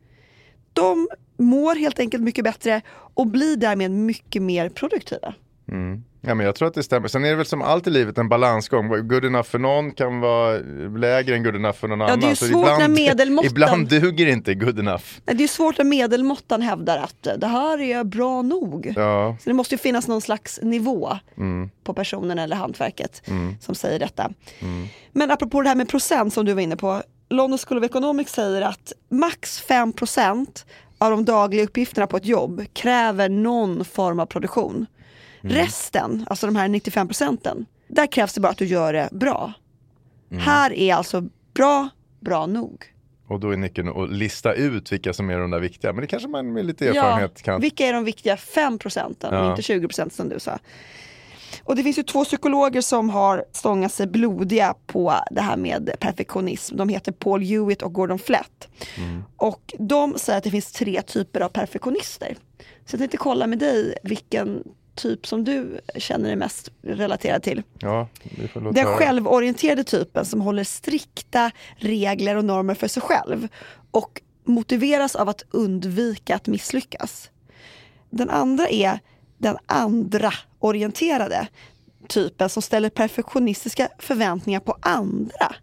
de 0.74 1.08
mår 1.38 1.76
helt 1.76 2.00
enkelt 2.00 2.24
mycket 2.24 2.44
bättre 2.44 2.82
och 3.14 3.28
blir 3.28 3.58
därmed 3.58 3.92
mycket 3.92 4.42
mer 4.42 4.70
produktiva. 4.70 5.34
Mm. 5.68 6.04
Ja, 6.28 6.36
men 6.36 6.46
jag 6.46 6.56
tror 6.56 6.68
att 6.68 6.74
det 6.74 6.84
stämmer. 6.84 7.08
Sen 7.08 7.26
är 7.26 7.30
det 7.30 7.36
väl 7.36 7.46
som 7.46 7.62
allt 7.62 7.88
i 7.88 7.90
livet 7.90 8.18
en 8.18 8.30
balansgång. 8.30 9.08
Good 9.08 9.26
enough 9.26 9.44
för 9.50 9.60
någon 9.60 9.92
kan 9.92 10.20
vara 10.20 10.58
lägre 10.98 11.36
än 11.36 11.44
good 11.44 11.56
enough 11.56 11.78
för 11.78 11.88
någon 11.88 12.00
det 12.00 12.06
är 12.06 12.10
annan. 12.14 12.30
ju 12.30 12.36
Så 12.36 12.46
svårt 12.46 12.66
när 12.80 12.88
medelmåttan- 12.88 13.46
ibland 13.46 13.88
duger 13.90 14.28
inte 14.28 14.54
good 14.54 14.80
enough. 14.80 15.04
Nej, 15.26 15.36
Det 15.36 15.44
är 15.44 15.48
svårt 15.48 15.78
när 15.78 15.86
medelmåttan 15.86 16.62
hävdar 16.62 16.98
att 16.98 17.28
det 17.40 17.48
här 17.48 17.82
är 17.82 18.04
bra 18.04 18.42
nog. 18.42 18.94
Ja, 18.96 19.38
Så 19.44 19.50
det 19.50 19.54
måste 19.54 19.76
ju 19.76 19.80
finnas 19.80 20.08
någon 20.08 20.22
slags 20.22 20.60
nivå 20.62 21.18
mm. 21.38 21.70
på 21.84 21.94
personen 21.94 22.40
eller 22.40 22.56
hantverket 22.56 23.22
som 23.62 23.76
säger 23.76 24.00
detta. 24.00 24.32
Men 25.12 25.32
apropå 25.32 25.62
det 25.62 25.70
här 25.70 25.76
med 25.76 25.90
procent 25.90 26.34
som 26.34 26.46
du 26.46 26.54
var 26.54 26.62
inne 26.62 26.76
på. 26.76 27.02
London 27.30 27.60
School 27.68 27.78
of 27.78 27.84
Economics 27.86 28.32
säger 28.34 28.62
att 28.62 28.94
max 29.12 29.64
5% 29.70 30.66
av 30.98 31.12
de 31.12 31.26
dagliga 31.26 31.64
uppgifterna 31.64 32.08
på 32.08 32.18
ett 32.18 32.26
jobb 32.26 32.64
kräver 32.74 33.30
någon 33.30 33.86
form 33.86 34.20
av 34.20 34.26
produktion. 34.26 34.86
Resten, 35.50 36.26
alltså 36.30 36.46
de 36.46 36.56
här 36.56 36.68
95 36.68 37.08
procenten, 37.08 37.66
där 37.88 38.08
krävs 38.08 38.34
det 38.34 38.42
bara 38.42 38.52
att 38.52 38.58
du 38.58 38.66
gör 38.66 38.94
det 38.94 39.10
bra. 39.12 39.54
Här 40.32 40.74
är 40.74 40.94
alltså 40.96 41.24
bra, 41.54 41.90
bra 42.20 42.46
nog. 42.46 42.86
och 43.28 43.40
då 43.40 43.52
är 43.52 43.58
nyckeln 43.58 43.90
att 43.90 44.10
lista 44.12 44.54
ut 44.54 44.92
vilka 44.92 45.14
som 45.14 45.30
är 45.30 45.40
de 45.40 45.52
där 45.52 45.60
viktiga. 45.60 45.94
Men 45.94 46.02
det 46.02 46.08
kanske 46.08 46.30
man 46.30 46.54
med 46.54 46.66
lite 46.66 46.88
erfarenhet 46.90 47.42
kan. 47.42 47.62
Vilka 47.62 47.86
är 47.88 47.94
de 47.94 48.04
viktiga 48.04 48.38
5 48.38 48.80
procenten 48.80 49.34
och 49.34 49.40
Ja. 49.40 49.50
inte 49.52 49.62
20 49.62 49.88
procent 49.88 50.14
som 50.14 50.30
du 50.30 50.40
sa. 50.40 50.60
Och 51.64 51.76
det 51.76 51.84
finns 51.84 52.00
ju 52.00 52.04
två 52.04 52.24
psykologer 52.26 52.82
som 52.82 53.10
har 53.10 53.46
stångat 53.52 53.94
sig 53.94 54.08
blodiga 54.08 54.76
på 54.88 55.14
det 55.32 55.42
här 55.42 55.58
med 55.58 55.92
perfektionism. 56.00 56.78
De 56.78 56.90
heter 56.90 57.12
Paul 57.12 57.42
Hewitt 57.44 57.82
och 57.82 57.94
Gordon 57.94 58.20
Flett. 58.20 58.68
Mm. 58.98 59.24
Och 59.38 59.74
de 59.80 60.14
säger 60.18 60.38
att 60.38 60.44
det 60.44 60.52
finns 60.52 60.72
tre 60.72 61.02
typer 61.02 61.42
av 61.42 61.50
perfektionister. 61.50 62.38
Så 62.86 62.94
jag 62.94 63.00
tänkte 63.00 63.18
kolla 63.18 63.48
med 63.48 63.60
dig 63.60 63.98
vilken 64.04 64.64
typ 64.96 65.28
som 65.28 65.44
du 65.44 65.80
känner 65.96 66.28
dig 66.28 66.36
mest 66.36 66.72
relaterad 66.82 67.44
till. 67.44 67.64
Ja, 67.80 68.08
Den 68.72 68.86
självorienterade 68.86 69.84
typen 69.84 70.26
som 70.26 70.42
håller 70.42 70.64
strikta 70.64 71.52
regler 71.78 72.36
och 72.36 72.46
normer 72.46 72.74
för 72.74 72.88
sig 72.88 73.02
själv 73.02 73.48
och 73.92 74.22
motiveras 74.44 75.16
av 75.16 75.30
att 75.30 75.44
undvika 75.52 76.36
att 76.36 76.48
misslyckas. 76.48 77.30
Den 78.10 78.30
andra 78.30 78.68
är 78.68 79.00
den 79.38 79.58
andra 79.66 80.34
orienterade 80.60 81.48
typen 82.08 82.50
som 82.50 82.62
ställer 82.62 82.90
perfektionistiska 82.90 83.90
förväntningar 84.00 84.60
på 84.60 84.78
andra. 84.82 85.56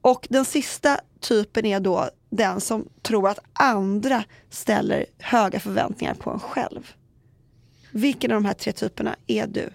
Och 0.00 0.26
den 0.30 0.44
sista 0.44 1.00
typen 1.20 1.66
är 1.66 1.80
då 1.80 2.08
den 2.30 2.60
som 2.60 2.88
tror 3.02 3.28
att 3.28 3.38
andra 3.52 4.24
ställer 4.50 5.06
höga 5.18 5.60
förväntningar 5.60 6.14
på 6.14 6.30
en 6.30 6.40
själv. 6.40 6.92
Vilken 7.90 8.30
av 8.30 8.42
de 8.42 8.44
här 8.44 8.54
tre 8.54 8.72
typerna 8.72 9.16
är 9.26 9.46
du? 9.46 9.68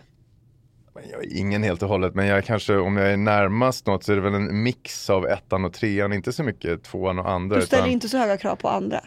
Jag 0.93 1.23
är 1.23 1.37
ingen 1.37 1.63
helt 1.63 1.83
och 1.83 1.89
hållet, 1.89 2.15
men 2.15 2.27
jag 2.27 2.45
kanske, 2.45 2.77
om 2.77 2.97
jag 2.97 3.11
är 3.11 3.17
närmast 3.17 3.87
något 3.87 4.03
så 4.03 4.11
är 4.11 4.15
det 4.15 4.21
väl 4.21 4.33
en 4.33 4.63
mix 4.63 5.09
av 5.09 5.25
ettan 5.25 5.65
och 5.65 5.73
trean, 5.73 6.13
inte 6.13 6.33
så 6.33 6.43
mycket 6.43 6.83
tvåan 6.83 7.19
och 7.19 7.29
andra. 7.29 7.55
Du 7.55 7.65
ställer 7.65 7.83
utan, 7.83 7.91
inte 7.91 8.09
så 8.09 8.17
höga 8.17 8.37
krav 8.37 8.55
på 8.55 8.69
andra. 8.69 9.01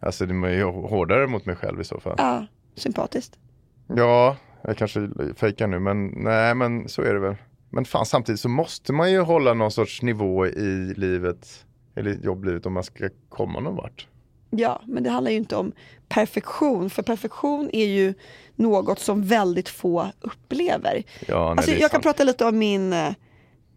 Alltså 0.00 0.26
det 0.26 0.34
är 0.34 0.50
ju 0.50 0.64
hårdare 0.64 1.26
mot 1.26 1.46
mig 1.46 1.56
själv 1.56 1.80
i 1.80 1.84
så 1.84 2.00
fall. 2.00 2.14
Ja, 2.18 2.46
sympatiskt. 2.74 3.38
Ja, 3.86 4.36
jag 4.62 4.76
kanske 4.76 5.08
fejkar 5.36 5.66
nu, 5.66 5.78
men 5.78 6.06
nej 6.06 6.54
men 6.54 6.88
så 6.88 7.02
är 7.02 7.14
det 7.14 7.20
väl. 7.20 7.36
Men 7.70 7.84
fan 7.84 8.06
samtidigt 8.06 8.40
så 8.40 8.48
måste 8.48 8.92
man 8.92 9.12
ju 9.12 9.20
hålla 9.20 9.54
någon 9.54 9.70
sorts 9.70 10.02
nivå 10.02 10.46
i 10.46 10.94
livet, 10.96 11.66
eller 11.94 12.12
jobblivet 12.12 12.66
om 12.66 12.72
man 12.72 12.84
ska 12.84 13.08
komma 13.28 13.60
någon 13.60 13.76
vart. 13.76 14.06
Ja, 14.56 14.82
men 14.86 15.02
det 15.02 15.10
handlar 15.10 15.30
ju 15.30 15.36
inte 15.36 15.56
om 15.56 15.72
perfektion, 16.08 16.90
för 16.90 17.02
perfektion 17.02 17.70
är 17.72 17.86
ju 17.86 18.14
något 18.56 18.98
som 18.98 19.24
väldigt 19.24 19.68
få 19.68 20.10
upplever. 20.20 21.02
Ja, 21.28 21.48
nej, 21.48 21.50
alltså, 21.50 21.70
jag 21.72 21.90
kan 21.90 22.00
prata 22.00 22.24
lite 22.24 22.44
om 22.44 22.58
min 22.58 22.92
eh, 22.92 23.12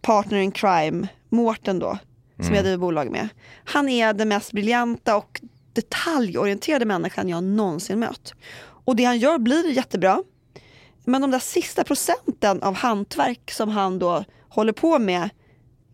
partner 0.02 0.38
in 0.38 0.52
crime, 0.52 1.08
Mårten 1.30 1.80
då, 1.80 1.98
som 2.36 2.44
Mm. 2.46 2.56
jag 2.56 2.64
driver 2.64 2.78
bolag 2.78 3.12
med. 3.12 3.30
Han 3.64 3.90
är 3.90 4.14
den 4.14 4.30
mest 4.30 4.52
briljanta 4.52 5.16
och 5.18 5.42
detaljorienterade 5.74 6.86
människan 6.86 7.30
jag 7.30 7.44
någonsin 7.44 8.00
mött. 8.00 8.34
Och 8.86 8.96
det 8.96 9.04
han 9.04 9.18
gör 9.20 9.38
blir 9.38 9.70
jättebra. 9.72 10.24
Men 11.06 11.22
de 11.22 11.32
där 11.32 11.40
sista 11.40 11.84
procenten 11.84 12.64
av 12.64 12.74
hantverk 12.76 13.52
som 13.52 13.70
han 13.70 14.00
då 14.00 14.24
håller 14.50 14.74
på 14.74 15.00
med 15.00 15.30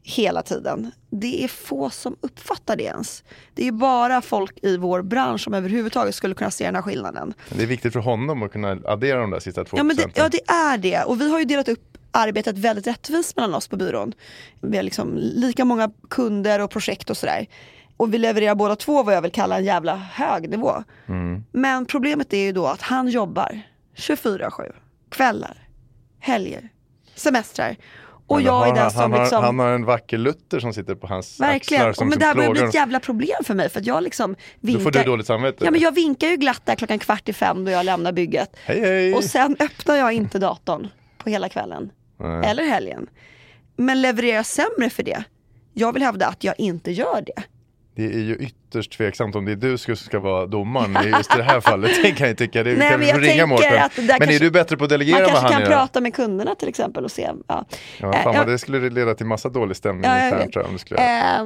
hela 0.03 0.41
tiden. 0.41 0.91
Det 1.09 1.43
är 1.43 1.47
få 1.47 1.89
som 1.89 2.15
uppfattar 2.21 2.75
det 2.75 2.83
ens. 2.83 3.23
Det 3.53 3.67
är 3.67 3.71
bara 3.71 4.21
folk 4.21 4.59
i 4.61 4.77
vår 4.77 5.01
bransch 5.01 5.41
som 5.41 5.53
överhuvudtaget 5.53 6.15
skulle 6.15 6.35
kunna 6.35 6.51
se 6.51 6.65
den 6.65 6.75
här 6.75 6.81
skillnaden. 6.81 7.33
Det 7.49 7.63
är 7.63 7.67
viktigt 7.67 7.93
för 7.93 7.99
honom 7.99 8.43
att 8.43 8.51
kunna 8.51 8.77
addera 8.85 9.21
de 9.21 9.31
där 9.31 9.39
sista 9.39 9.63
två 9.63 9.77
Ja, 9.77 9.83
men 9.83 9.95
det, 9.95 10.07
ja 10.15 10.29
det 10.29 10.51
är 10.51 10.77
det. 10.77 11.03
Och 11.03 11.21
vi 11.21 11.31
har 11.31 11.39
ju 11.39 11.45
delat 11.45 11.69
upp 11.69 11.97
arbetet 12.11 12.57
väldigt 12.57 12.87
rättvist 12.87 13.35
mellan 13.35 13.53
oss 13.53 13.67
på 13.67 13.77
byrån. 13.77 14.13
Vi 14.61 14.77
har 14.77 14.83
liksom 14.83 15.17
lika 15.17 15.65
många 15.65 15.91
kunder 16.09 16.59
och 16.59 16.71
projekt 16.71 17.09
och 17.09 17.17
sådär. 17.17 17.47
Och 17.97 18.13
vi 18.13 18.17
levererar 18.17 18.55
båda 18.55 18.75
två 18.75 19.03
vad 19.03 19.15
jag 19.15 19.21
vill 19.21 19.31
kalla 19.31 19.57
en 19.57 19.65
jävla 19.65 19.95
hög 19.95 20.49
nivå. 20.49 20.83
Mm. 21.07 21.43
Men 21.51 21.85
problemet 21.85 22.33
är 22.33 22.37
ju 22.37 22.51
då 22.51 22.67
att 22.67 22.81
han 22.81 23.07
jobbar 23.07 23.61
24-7. 23.95 24.71
Kvällar, 25.09 25.67
helger, 26.19 26.69
semestrar. 27.15 27.75
Och 28.31 28.41
jag 28.41 28.67
är 28.67 28.73
den 28.73 28.83
han, 28.83 28.91
som 28.91 29.01
han, 29.01 29.11
har, 29.11 29.19
liksom... 29.19 29.43
han 29.43 29.59
har 29.59 29.69
en 29.69 29.85
vacker 29.85 30.17
Luther 30.17 30.59
som 30.59 30.73
sitter 30.73 30.95
på 30.95 31.07
hans 31.07 31.39
Verkligen. 31.39 31.81
axlar 31.81 31.93
som, 31.93 32.09
men 32.09 32.19
det 32.19 32.25
här 32.25 32.35
börjar 32.35 32.51
bli 32.51 32.61
ett 32.61 32.73
jävla 32.73 32.99
problem 32.99 33.43
för 33.43 33.53
mig 33.53 33.69
för 33.69 33.79
att 33.79 33.85
jag 33.85 34.03
liksom 34.03 34.35
vinkar. 34.59 34.79
Då 34.79 34.83
får 34.83 34.91
du 34.91 35.03
dåligt 35.03 35.27
samvete. 35.27 35.65
Ja 35.65 35.71
men 35.71 35.81
jag 35.81 35.95
vinkar 35.95 36.27
ju 36.27 36.37
glatt 36.37 36.61
där 36.65 36.75
klockan 36.75 36.99
kvart 36.99 37.29
i 37.29 37.33
fem 37.33 37.65
då 37.65 37.71
jag 37.71 37.85
lämnar 37.85 38.11
bygget. 38.11 38.55
Hej 38.65 38.81
hej! 38.81 39.13
Och 39.13 39.23
sen 39.23 39.55
öppnar 39.59 39.95
jag 39.95 40.13
inte 40.13 40.39
datorn 40.39 40.87
på 41.17 41.29
hela 41.29 41.49
kvällen. 41.49 41.91
Nej. 42.19 42.49
Eller 42.49 42.63
helgen. 42.63 43.07
Men 43.75 44.01
levererar 44.01 44.43
sämre 44.43 44.89
för 44.89 45.03
det. 45.03 45.23
Jag 45.73 45.93
vill 45.93 46.03
hävda 46.03 46.27
att 46.27 46.43
jag 46.43 46.59
inte 46.59 46.91
gör 46.91 47.23
det. 47.25 47.43
Det 47.95 48.05
är 48.05 48.19
ju 48.19 48.37
ytterst 48.71 48.91
tveksamt 48.91 49.35
om 49.35 49.45
det 49.45 49.51
är 49.51 49.55
du 49.55 49.77
som 49.77 49.95
ska 49.95 50.19
vara 50.19 50.45
domaren 50.45 50.97
i 51.07 51.09
just 51.09 51.35
det 51.35 51.43
här 51.43 51.61
fallet. 51.61 51.91
Det 52.03 52.11
kan 52.11 52.27
jag 52.27 52.37
tycka. 52.37 52.63
Det 52.63 52.75
Nej, 52.75 52.97
men 52.97 53.07
jag 53.07 53.23
ringa 53.23 53.45
Mårten. 53.45 53.67
Men 53.97 54.07
kanske- 54.07 54.35
är 54.35 54.39
du 54.39 54.51
bättre 54.51 54.77
på 54.77 54.83
att 54.83 54.89
delegera 54.89 55.15
Man 55.19 55.23
vad 55.23 55.31
kanske 55.31 55.53
han 55.53 55.61
kan 55.63 55.71
prata 55.71 56.01
med 56.01 56.15
kunderna 56.15 56.55
till 56.55 56.69
exempel 56.69 57.03
och 57.03 57.11
se. 57.11 57.29
Ja. 57.47 57.65
Ja, 57.99 58.13
Eh, 58.13 58.23
fan 58.23 58.35
vad 58.35 58.47
det 58.47 58.57
skulle 58.57 58.89
leda 58.89 59.13
till 59.15 59.25
massa 59.25 59.49
dålig 59.49 59.77
stämning 59.77 60.03
Ja, 60.11 60.25
internt 60.25 60.53
tror 60.53 60.63
jag. 60.63 60.67
Om 60.67 60.73
du 60.73 60.79
skulle. 60.79 60.99
Eh, 60.99 61.45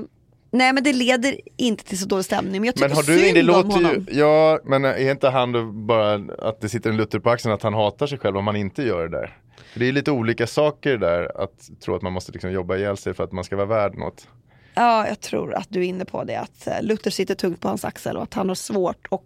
nej 0.52 0.74
men 0.74 0.84
det 0.84 0.94
leder 0.94 1.36
inte 1.58 1.84
till 1.84 2.00
så 2.00 2.06
dålig 2.06 2.26
stämning. 2.26 2.52
Men 2.52 2.64
jag 2.64 2.76
tycker 2.76 2.88
Men 2.88 2.96
har 2.96 3.04
du, 3.04 3.20
synd 3.20 3.34
det 3.36 3.42
om 3.42 3.48
låter 3.48 3.70
honom. 3.70 4.06
ju, 4.12 4.20
ja 4.20 4.60
men 4.66 4.86
är 4.86 5.12
inte 5.12 5.30
han 5.30 5.52
då 5.52 5.64
bara 5.72 6.14
att 6.40 6.62
det 6.62 6.70
sitter 6.70 6.90
en 6.90 6.98
Luther 6.98 7.20
på 7.20 7.30
axeln 7.30 7.54
att 7.54 7.64
han 7.64 7.74
hatar 7.74 8.08
sig 8.08 8.18
själv 8.18 8.38
om 8.38 8.46
man 8.46 8.56
inte 8.56 8.84
gör 8.84 9.08
det 9.08 9.18
där? 9.18 9.38
För 9.74 9.80
det 9.80 9.88
är 9.88 9.92
lite 9.92 10.12
olika 10.12 10.48
saker 10.48 10.98
där 10.98 11.42
att 11.44 11.82
tro 11.86 11.96
att 11.96 12.02
man 12.02 12.14
måste 12.14 12.32
liksom 12.32 12.52
jobba 12.52 12.76
ihjäl 12.76 12.98
sig 12.98 13.14
för 13.14 13.24
att 13.24 13.32
man 13.32 13.44
ska 13.44 13.56
vara 13.56 13.66
värd 13.68 13.96
något. 13.98 14.28
Ja, 14.76 15.08
jag 15.08 15.20
tror 15.22 15.54
att 15.56 15.68
du 15.70 15.80
är 15.80 15.84
inne 15.88 16.06
på 16.06 16.24
det. 16.24 16.36
Att 16.36 16.68
eh, 16.68 16.82
Luther 16.82 17.12
sitter 17.12 17.36
tungt 17.36 17.62
på 17.62 17.68
hans 17.68 17.86
axel 17.86 18.18
och 18.18 18.24
att 18.24 18.34
han 18.34 18.48
har 18.48 18.56
svårt 18.56 19.08
att 19.12 19.22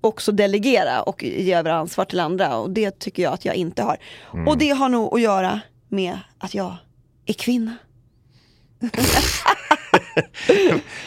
också 0.00 0.32
delegera 0.32 1.02
och 1.02 1.22
ge 1.24 1.54
över 1.54 1.70
ansvar 1.70 2.04
till 2.04 2.20
andra. 2.20 2.56
Och 2.56 2.70
det 2.70 2.98
tycker 2.98 3.22
jag 3.22 3.32
att 3.32 3.44
jag 3.44 3.54
inte 3.54 3.82
har. 3.82 3.96
Mm. 4.34 4.48
Och 4.48 4.58
det 4.58 4.70
har 4.70 4.88
nog 4.88 5.14
att 5.14 5.20
göra 5.20 5.60
med 5.88 6.18
att 6.38 6.54
jag 6.54 6.76
är 7.26 7.32
kvinna. 7.32 7.76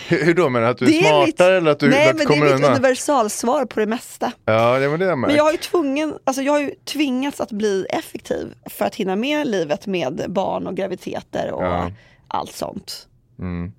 Hur, 0.09 0.25
hur 0.25 0.33
då 0.33 0.49
menar 0.49 0.65
du? 0.65 0.71
Att 0.71 0.77
du 0.77 0.85
Det 0.85 0.99
är 0.99 1.01
smartare 1.01 1.25
mitt- 1.25 1.39
eller 1.41 1.71
att 1.71 1.79
du, 1.79 1.89
Nej 1.89 2.09
att 2.09 2.15
men 2.15 2.27
det 2.27 2.33
är 2.35 2.53
mitt 2.57 2.65
universalsvar 2.69 3.65
på 3.65 3.79
det 3.79 3.85
mesta. 3.85 4.31
Ja, 4.45 4.79
det 4.79 4.87
var 4.87 4.97
det 4.97 5.05
jag 5.05 5.17
Men 5.17 5.21
märkt. 5.21 5.35
jag 5.37 5.43
har 5.43 5.51
ju 5.51 5.57
tvungen, 5.57 6.13
alltså 6.23 6.41
jag 6.41 6.53
har 6.53 6.59
ju 6.59 6.71
tvingats 6.85 7.41
att 7.41 7.51
bli 7.51 7.85
effektiv 7.89 8.53
för 8.69 8.85
att 8.85 8.95
hinna 8.95 9.15
med 9.15 9.47
livet 9.47 9.87
med 9.87 10.25
barn 10.27 10.67
och 10.67 10.75
graviditeter 10.75 11.51
och 11.51 11.63
Ja. 11.63 11.91
allt 12.27 12.51
sånt. 12.53 13.07
Mm. 13.39 13.71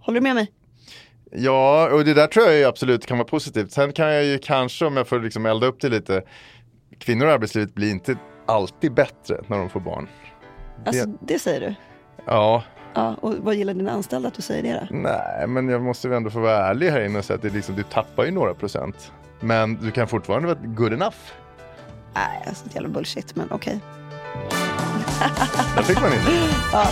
Håller 0.00 0.20
du 0.20 0.24
med 0.24 0.34
mig? 0.34 0.52
Ja, 1.30 1.88
och 1.92 2.04
det 2.04 2.14
där 2.14 2.26
tror 2.26 2.46
jag 2.46 2.54
ju 2.56 2.64
absolut 2.64 3.06
kan 3.06 3.18
vara 3.18 3.28
positivt. 3.28 3.72
Sen 3.72 3.92
kan 3.92 4.14
jag 4.14 4.24
ju 4.24 4.38
kanske, 4.38 4.86
om 4.86 4.96
jag 4.96 5.08
får 5.08 5.20
liksom 5.20 5.46
elda 5.46 5.66
upp 5.66 5.80
det 5.80 5.88
lite, 5.88 6.22
kvinnor 6.98 7.28
i 7.28 7.30
arbetslivet 7.30 7.74
blir 7.74 7.90
inte 7.90 8.16
alltid 8.46 8.94
bättre 8.94 9.40
när 9.46 9.58
de 9.58 9.70
får 9.70 9.80
barn. 9.80 10.08
Alltså 10.86 11.06
det 11.20 11.38
säger 11.38 11.60
du? 11.60 11.74
Ja, 12.26 12.62
Ja, 12.94 13.16
och 13.20 13.34
vad 13.34 13.54
gillar 13.54 13.74
dina 13.74 13.90
anställda 13.90 14.28
att 14.28 14.34
du 14.34 14.42
säger 14.42 14.62
det 14.62 14.86
då? 14.90 14.96
nej, 14.96 15.46
men 15.46 15.68
jag 15.68 15.82
måste 15.82 16.08
väl 16.08 16.16
ändå 16.16 16.30
få 16.30 16.40
vara 16.40 16.56
ärlig 16.66 16.90
här 16.90 17.00
inne 17.04 17.18
och 17.18 17.24
säga 17.24 17.34
att 17.36 17.42
det 17.42 17.50
liksom, 17.50 17.76
du 17.76 17.82
tappar 17.82 18.24
ju 18.24 18.30
några 18.30 18.54
procent. 18.54 19.12
Men 19.40 19.74
du 19.76 19.90
kan 19.90 20.08
fortfarande 20.08 20.48
vara 20.48 20.58
good 20.62 20.92
enough. 20.92 21.16
Nej, 22.14 22.44
alltså 22.46 22.64
det 22.64 22.74
jävla 22.74 22.88
bullshit, 22.88 23.36
men 23.36 23.48
okej. 23.50 23.80
Där 25.76 25.82
fick 25.82 26.00
man 26.00 26.12
in 26.12 26.18
det. 26.26 26.48
Ja. 26.72 26.86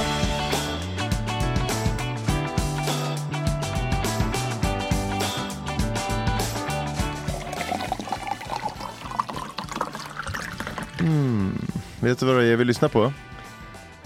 Vet 12.00 12.18
du 12.18 12.26
vad 12.26 12.36
det 12.36 12.46
är 12.46 12.56
vi 12.56 12.64
lyssnar 12.64 12.88
på? 12.88 13.12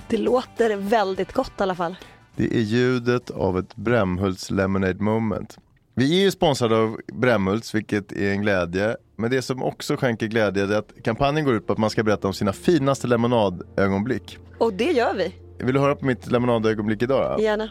Det 0.09 0.17
låter 0.17 0.77
väldigt 0.77 1.33
gott 1.33 1.53
i 1.59 1.63
alla 1.63 1.75
fall. 1.75 1.97
Det 2.37 2.57
är 2.57 2.61
ljudet 2.61 3.31
av 3.31 3.59
ett 3.59 3.77
Brämhults 3.77 4.51
Lemonade 4.51 5.03
Moment. 5.03 5.59
Vi 5.95 6.19
är 6.21 6.25
ju 6.25 6.31
sponsrade 6.31 6.77
av 6.77 7.01
Brämhults, 7.13 7.75
vilket 7.75 8.13
är 8.13 8.31
en 8.33 8.43
glädje. 8.43 8.97
Men 9.17 9.31
det 9.31 9.43
som 9.43 9.63
också 9.63 9.97
skänker 9.97 10.27
glädje 10.27 10.65
är 10.65 10.79
att 10.79 10.93
kampanjen 11.05 11.45
går 11.45 11.55
ut 11.55 11.67
på 11.67 11.73
att 11.73 11.79
man 11.79 11.91
ska 11.91 12.03
berätta 12.03 12.29
om 12.29 12.35
sina 12.35 12.53
finaste 12.53 13.07
lemonadögonblick. 13.07 14.39
Och 14.59 14.73
det 14.73 14.93
gör 14.93 15.15
vi, 15.15 15.35
Vill 15.59 15.75
du 15.75 15.81
höra 15.81 15.97
på 15.97 16.05
mitt 16.05 16.31
lemonadögonblick 16.31 17.03
idag? 17.03 17.35
Då? 17.39 17.43
gärna. 17.45 17.69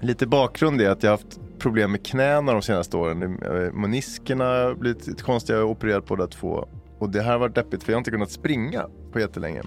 Lite 0.00 0.26
bakgrund 0.26 0.80
är 0.80 0.90
att 0.90 1.02
jag 1.02 1.10
har 1.10 1.16
haft 1.18 1.40
problem 1.58 1.92
med 1.92 2.06
knäna 2.06 2.52
de 2.52 2.62
senaste 2.62 2.96
åren. 2.96 3.22
Eh, 3.42 3.72
Meniskerna 3.72 4.74
blivit 4.74 5.06
lite 5.06 5.22
konstiga, 5.22 5.58
jag 5.58 5.66
har 5.66 5.70
opererat 5.70 6.06
båda 6.06 6.26
två. 6.26 6.68
Och 7.00 7.10
det 7.10 7.22
här 7.22 7.32
har 7.32 7.38
varit 7.38 7.54
deppigt 7.54 7.82
för 7.82 7.92
jag 7.92 7.96
har 7.96 8.00
inte 8.00 8.10
kunnat 8.10 8.30
springa 8.30 8.86
på 9.12 9.20
jättelänge. 9.20 9.62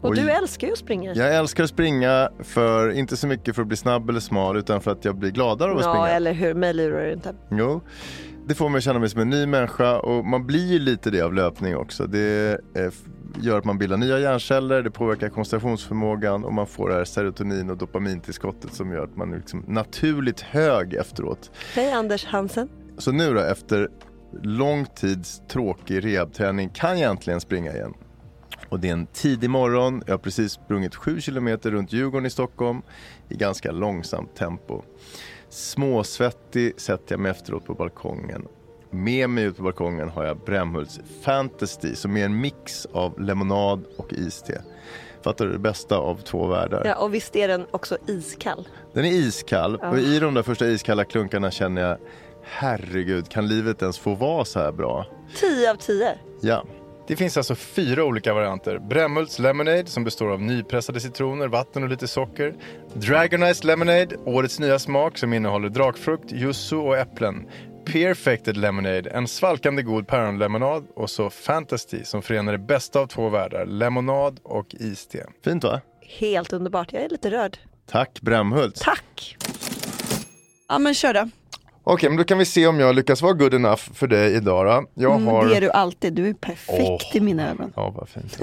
Och 0.00 0.14
du 0.14 0.30
älskar 0.30 0.66
ju 0.66 0.72
att 0.72 0.78
springa. 0.78 1.14
Jag 1.14 1.34
älskar 1.36 1.64
att 1.64 1.70
springa, 1.70 2.30
för, 2.42 2.90
inte 2.90 3.16
så 3.16 3.26
mycket 3.26 3.54
för 3.54 3.62
att 3.62 3.68
bli 3.68 3.76
snabb 3.76 4.10
eller 4.10 4.20
smal 4.20 4.56
utan 4.56 4.80
för 4.80 4.90
att 4.90 5.04
jag 5.04 5.16
blir 5.16 5.30
gladare 5.30 5.70
av 5.70 5.78
att 5.78 5.84
Ja, 5.84 5.92
springa. 5.92 6.08
eller 6.08 6.32
hur? 6.32 6.54
Mig 6.54 6.74
lurar 6.74 7.06
du 7.06 7.12
inte. 7.12 7.34
Jo, 7.50 7.80
det 8.46 8.54
får 8.54 8.68
mig 8.68 8.78
att 8.78 8.84
känna 8.84 8.98
mig 8.98 9.08
som 9.08 9.20
en 9.20 9.30
ny 9.30 9.46
människa 9.46 9.98
och 9.98 10.24
man 10.24 10.46
blir 10.46 10.66
ju 10.72 10.78
lite 10.78 11.10
det 11.10 11.20
av 11.20 11.34
löpning 11.34 11.76
också. 11.76 12.06
Det 12.06 12.60
eh, 12.74 12.92
gör 13.40 13.58
att 13.58 13.64
man 13.64 13.78
bildar 13.78 13.96
nya 13.96 14.18
hjärnceller, 14.18 14.82
det 14.82 14.90
påverkar 14.90 15.28
koncentrationsförmågan 15.28 16.44
och 16.44 16.52
man 16.54 16.66
får 16.66 16.88
det 16.88 16.94
här 16.94 17.04
serotonin 17.04 17.70
och 17.70 17.76
dopamintillskottet 17.76 18.72
som 18.74 18.92
gör 18.92 19.04
att 19.04 19.16
man 19.16 19.32
är 19.32 19.36
liksom 19.36 19.64
naturligt 19.68 20.40
hög 20.40 20.94
efteråt. 20.94 21.50
Hej 21.74 21.92
Anders 21.92 22.24
Hansen. 22.24 22.68
Så 22.98 23.12
nu 23.12 23.34
då, 23.34 23.40
efter 23.40 23.88
lång 24.42 24.86
tids 24.86 25.42
tråkig 25.48 26.04
rehabträning 26.04 26.68
kan 26.68 26.98
jag 26.98 27.10
äntligen 27.10 27.40
springa 27.40 27.72
igen. 27.72 27.94
Och 28.68 28.80
det 28.80 28.88
är 28.88 28.92
en 28.92 29.06
tidig 29.06 29.50
morgon, 29.50 30.02
jag 30.06 30.12
har 30.12 30.18
precis 30.18 30.52
sprungit 30.52 30.94
7 30.94 31.20
kilometer 31.20 31.70
runt 31.70 31.92
Djurgården 31.92 32.26
i 32.26 32.30
Stockholm 32.30 32.82
i 33.28 33.36
ganska 33.36 33.72
långsamt 33.72 34.34
tempo. 34.34 34.82
Småsvettig 35.48 36.80
sätter 36.80 37.12
jag 37.12 37.20
mig 37.20 37.30
efteråt 37.30 37.64
på 37.64 37.74
balkongen. 37.74 38.46
Med 38.90 39.30
mig 39.30 39.44
ut 39.44 39.56
på 39.56 39.62
balkongen 39.62 40.08
har 40.08 40.24
jag 40.24 40.38
Brämhults 40.38 41.00
Fantasy 41.22 41.94
som 41.94 42.16
är 42.16 42.24
en 42.24 42.40
mix 42.40 42.86
av 42.86 43.20
lemonad 43.20 43.84
och 43.96 44.12
iste. 44.12 44.62
Fattar 45.22 45.46
du? 45.46 45.52
Det 45.52 45.58
bästa 45.58 45.96
av 45.96 46.16
två 46.16 46.46
världar. 46.46 46.82
Ja, 46.84 46.94
och 46.94 47.14
visst 47.14 47.36
är 47.36 47.48
den 47.48 47.66
också 47.70 47.98
iskall? 48.06 48.68
Den 48.92 49.04
är 49.04 49.10
iskall 49.10 49.76
och 49.76 49.98
i 49.98 50.18
de 50.18 50.34
där 50.34 50.42
första 50.42 50.66
iskalla 50.66 51.04
klunkarna 51.04 51.50
känner 51.50 51.82
jag 51.82 51.98
Herregud, 52.44 53.28
kan 53.28 53.48
livet 53.48 53.82
ens 53.82 53.98
få 53.98 54.14
vara 54.14 54.44
så 54.44 54.60
här 54.60 54.72
bra? 54.72 55.06
10 55.40 55.70
av 55.70 55.74
10. 55.74 56.18
Ja. 56.40 56.64
Det 57.06 57.16
finns 57.16 57.36
alltså 57.36 57.54
fyra 57.54 58.04
olika 58.04 58.34
varianter. 58.34 58.78
Brämhults 58.78 59.38
Lemonade 59.38 59.86
som 59.86 60.04
består 60.04 60.30
av 60.32 60.42
nypressade 60.42 61.00
citroner, 61.00 61.48
vatten 61.48 61.82
och 61.82 61.88
lite 61.88 62.08
socker. 62.08 62.54
Dragonized 62.94 63.64
Lemonade, 63.64 64.16
årets 64.16 64.58
nya 64.58 64.78
smak 64.78 65.18
som 65.18 65.32
innehåller 65.32 65.68
drakfrukt, 65.68 66.32
yuzu 66.32 66.76
och 66.76 66.98
äpplen. 66.98 67.48
Perfected 67.86 68.56
Lemonade, 68.56 69.10
en 69.10 69.28
svalkande 69.28 69.82
god 69.82 70.08
päronlemonad 70.08 70.86
och 70.96 71.10
så 71.10 71.30
Fantasy 71.30 72.04
som 72.04 72.22
förenar 72.22 72.52
det 72.52 72.58
bästa 72.58 73.00
av 73.00 73.06
två 73.06 73.28
världar, 73.28 73.66
lemonad 73.66 74.40
och 74.42 74.74
iste. 74.74 75.26
Fint 75.44 75.64
va? 75.64 75.80
Helt 76.18 76.52
underbart. 76.52 76.92
Jag 76.92 77.02
är 77.02 77.08
lite 77.08 77.30
rörd. 77.30 77.58
Tack 77.86 78.20
Brämhults. 78.20 78.80
Tack! 78.80 79.36
Ja 80.68 80.78
men 80.78 80.94
kör 80.94 81.14
då. 81.14 81.28
Okej, 81.84 82.08
men 82.08 82.16
då 82.18 82.24
kan 82.24 82.38
vi 82.38 82.44
se 82.44 82.66
om 82.66 82.80
jag 82.80 82.94
lyckas 82.94 83.22
vara 83.22 83.32
good 83.32 83.54
enough 83.54 83.82
för 83.94 84.06
dig 84.06 84.34
idag 84.34 84.66
då. 84.66 85.02
Jag 85.02 85.14
Mm, 85.14 85.26
har... 85.26 85.46
Det 85.48 85.56
är 85.56 85.60
du 85.60 85.70
alltid. 85.70 86.12
Du 86.12 86.28
är 86.28 86.34
perfekt 86.34 86.78
Åh. 86.80 87.16
i 87.16 87.20
mina 87.20 87.50
ögon. 87.50 87.72
Ja, 87.76 87.90
vad 87.96 88.08
fint. 88.08 88.38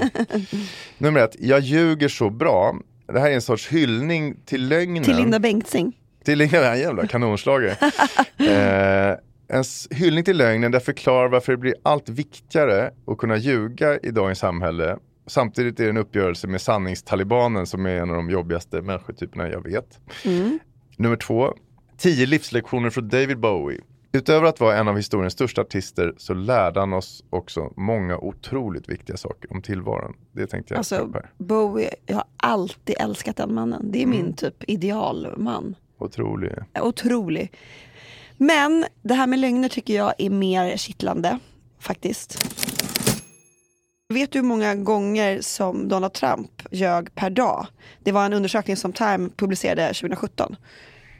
Nummer 0.97 1.19
ett, 1.19 1.35
jag 1.39 1.59
ljuger 1.59 2.07
så 2.07 2.29
bra. 2.29 2.75
Det 3.13 3.19
här 3.19 3.29
är 3.29 3.33
en 3.35 3.41
sorts 3.41 3.67
hyllning 3.67 4.35
till 4.45 4.67
lögnen. 4.67 5.03
Till 5.03 5.15
Linda 5.15 5.39
Bengtzing. 5.39 5.97
Till 6.23 6.37
Linda, 6.37 6.57
ja, 6.63 6.75
jävla 6.75 7.07
kanonslagare. 7.07 7.71
eh, 8.39 9.17
en 9.57 9.63
hyllning 9.91 10.23
till 10.23 10.37
lögnen 10.37 10.71
där 10.71 10.79
förklarar 10.79 11.27
varför 11.27 11.51
det 11.51 11.57
blir 11.57 11.75
allt 11.83 12.09
viktigare 12.09 12.91
att 13.07 13.17
kunna 13.17 13.37
ljuga 13.37 13.97
i 13.99 14.11
dagens 14.11 14.39
samhälle. 14.39 14.97
Samtidigt 15.27 15.79
är 15.79 15.83
det 15.83 15.89
en 15.89 15.97
uppgörelse 15.97 16.47
med 16.47 16.61
sanningstalibanen 16.61 17.65
som 17.67 17.85
är 17.85 17.89
en 17.95 18.09
av 18.09 18.15
de 18.15 18.29
jobbigaste 18.29 18.81
människotyperna 18.81 19.49
jag 19.49 19.63
vet. 19.63 19.99
Nummer 20.97 21.15
två, 21.15 21.53
10 21.97 22.25
livslektioner 22.25 22.89
från 22.89 23.09
David 23.09 23.39
Bowie. 23.39 23.81
Utöver 24.11 24.47
att 24.47 24.59
vara 24.59 24.77
en 24.77 24.87
av 24.87 24.95
historiens 24.97 25.33
största 25.33 25.61
artister 25.61 26.13
så 26.17 26.33
lärde 26.33 26.79
han 26.79 26.93
oss 26.93 27.23
också 27.29 27.73
många 27.77 28.17
otroligt 28.17 28.89
viktiga 28.89 29.17
saker 29.17 29.51
om 29.53 29.61
tillvaron. 29.61 30.13
Det 30.31 30.47
tänkte 30.47 30.73
jag 30.73 30.77
Alltså. 30.77 31.13
Bowie, 31.37 31.89
jag 32.05 32.15
har 32.15 32.25
alltid 32.37 32.95
älskat 32.99 33.35
den 33.35 33.53
mannen. 33.53 33.91
Det 33.91 33.99
är 33.99 34.03
Mm. 34.03 34.17
min 34.17 34.33
typ 34.33 34.63
idealman. 34.67 35.75
Otrolig. 35.99 36.51
Otrolig. 36.81 37.51
Men 38.37 38.85
det 39.01 39.13
här 39.13 39.27
med 39.27 39.39
lögner 39.39 39.69
tycker 39.69 39.95
jag 39.95 40.13
är 40.17 40.29
mer 40.29 40.77
kittlande 40.77 41.39
faktiskt. 41.79 42.43
Vet 44.13 44.31
du 44.31 44.39
hur 44.39 44.45
många 44.45 44.75
gånger 44.75 45.41
som 45.41 45.87
Donald 45.89 46.13
Trump 46.13 46.51
ljög 46.71 47.15
per 47.15 47.29
dag? 47.29 47.67
Det 48.03 48.11
var 48.11 48.25
en 48.25 48.33
undersökning 48.33 48.77
som 48.77 48.93
Time 48.93 49.29
publicerade 49.37 49.87
2017. 49.93 50.55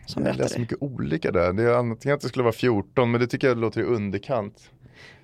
Som 0.08 0.24
Jag 0.26 0.28
läste 0.30 0.40
berättade. 0.42 0.60
mycket 0.62 0.78
olika 0.82 1.32
där. 1.32 1.54
Det 1.54 1.64
är 1.64 1.74
antingen 1.74 2.16
att 2.16 2.22
det 2.22 2.28
skulle 2.28 2.44
vara 2.44 2.54
14 2.54 3.12
men 3.12 3.22
det 3.22 3.28
tycker 3.28 3.48
jag 3.48 3.58
låter 3.58 3.82
i 3.82 3.84
underkant. 3.84 4.70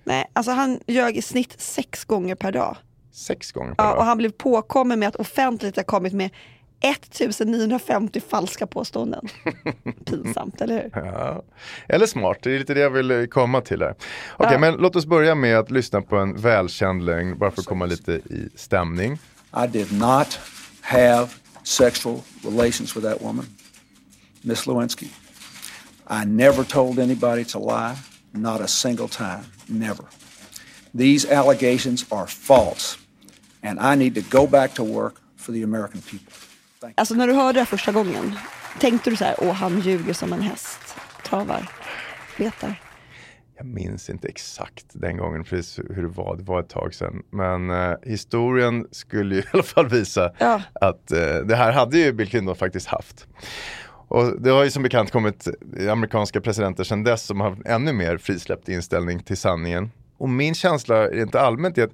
Nej, 0.04 0.30
alltså 0.34 0.52
han 0.52 0.80
ljög 0.88 1.18
i 1.18 1.22
snitt 1.22 1.62
sex 1.62 2.06
gånger 2.06 2.36
per 2.36 2.52
dag. 2.52 2.78
Sex 3.12 3.52
gånger 3.52 3.74
per 3.76 3.84
Ja, 3.84 3.90
dag. 3.90 3.98
och 3.98 4.06
han 4.06 4.18
blev 4.18 4.30
påkommen 4.32 5.00
med 5.00 5.08
att 5.08 5.16
offentligt 5.16 5.76
ha 5.76 5.84
kommit 5.84 6.14
med 6.14 6.30
1950 6.82 8.22
falska 8.30 8.68
påståenden. 8.68 9.28
Pinsamt, 10.06 10.62
eller 10.62 10.76
hur? 10.82 10.92
Ja. 10.94 11.44
Eller 11.88 12.06
smart, 12.06 12.38
det 12.42 12.56
är 12.56 12.60
lite 12.60 12.74
det 12.74 12.80
jag 12.80 12.90
vill 12.90 13.12
eh, 13.12 13.26
komma 13.26 13.62
till 13.62 13.82
här. 13.82 13.96
Okej, 14.38 14.50
Ja. 14.54 14.60
men 14.60 14.74
låt 14.74 14.96
oss 14.96 15.06
börja 15.06 15.36
med 15.36 15.58
att 15.60 15.72
lyssna 15.72 16.02
på 16.02 16.18
en 16.18 16.36
välkänd 16.42 17.06
lögn, 17.06 17.38
bara 17.38 17.52
för 17.52 17.62
att 17.62 17.66
komma 17.68 17.86
lite 17.86 18.12
i 18.12 18.50
stämning. 18.56 19.14
I 19.64 19.68
did 19.68 19.94
not 20.00 20.40
have 20.82 21.28
sexual 21.64 22.20
relations 22.44 22.98
with 22.98 23.08
that 23.08 23.22
woman, 23.22 23.46
Miss 24.44 24.66
Lewinsky. 24.68 25.08
I 26.08 26.26
never 26.26 26.64
told 26.64 27.00
anybody 27.00 27.44
to 27.46 27.60
lie, 27.60 27.96
not 28.32 28.62
a 28.62 28.68
single 28.68 29.08
time, 29.08 29.44
never. 29.68 30.04
These 30.98 31.26
allegations 31.36 32.06
are 32.12 32.28
false, 32.28 32.98
and 33.64 33.80
I 33.80 33.96
need 33.96 34.16
to 34.16 34.22
go 34.40 34.48
back 34.48 34.74
to 34.74 34.84
work 34.84 35.14
for 35.38 35.54
the 35.54 35.64
American 35.64 36.02
people. 36.02 36.34
Alltså 36.96 37.14
när 37.14 37.28
du 37.28 37.34
hörde 37.34 37.60
det 37.60 37.66
första 37.66 37.92
gången, 37.92 38.36
tänkte 38.80 39.10
du 39.10 39.16
så 39.16 39.26
här, 39.26 39.36
åh 39.38 39.52
han 39.54 39.80
ljuger 39.80 40.14
som 40.14 40.34
en 40.34 40.42
häst, 40.42 40.96
travar, 41.24 41.70
betar. 42.38 42.82
Jag 43.58 43.66
minns 43.66 44.10
inte 44.10 44.28
exakt 44.28 44.86
den 44.94 45.18
gången 45.18 45.44
precis 45.44 45.80
hur 45.90 46.02
det 46.02 46.08
var, 46.08 46.36
det 46.38 46.44
var 46.44 46.60
ett 46.60 46.70
tag 46.70 46.94
sedan. 46.94 47.24
Men 47.32 47.70
eh, 47.70 47.96
historien 48.04 48.88
skulle 48.92 49.36
ju 49.36 49.42
i 49.42 49.46
alla 49.54 49.64
fall 49.64 49.90
visa 49.90 50.32
Ja. 50.40 50.62
att 50.74 51.12
eh, 51.12 51.36
det 51.36 51.56
här 51.56 51.72
hade 51.72 51.98
ju 51.98 52.14
Bill 52.14 52.30
Clinton 52.30 52.56
faktiskt 52.56 52.88
haft. 52.88 53.28
Och 54.14 54.42
det 54.42 54.50
har 54.50 54.64
ju 54.64 54.72
som 54.72 54.84
bekant 54.84 55.12
kommit 55.12 55.48
amerikanska 55.92 56.42
presidenter 56.42 56.84
sedan 56.84 57.04
dess 57.04 57.26
som 57.26 57.42
har 57.42 57.58
ännu 57.66 57.94
mer 57.94 58.18
frisläppt 58.18 58.70
inställning 58.70 59.24
till 59.24 59.38
sanningen. 59.38 59.92
Och 60.18 60.30
min 60.30 60.56
känsla 60.56 61.08
rent 61.08 61.36
allmänt 61.36 61.78
är 61.78 61.84
att 61.84 61.94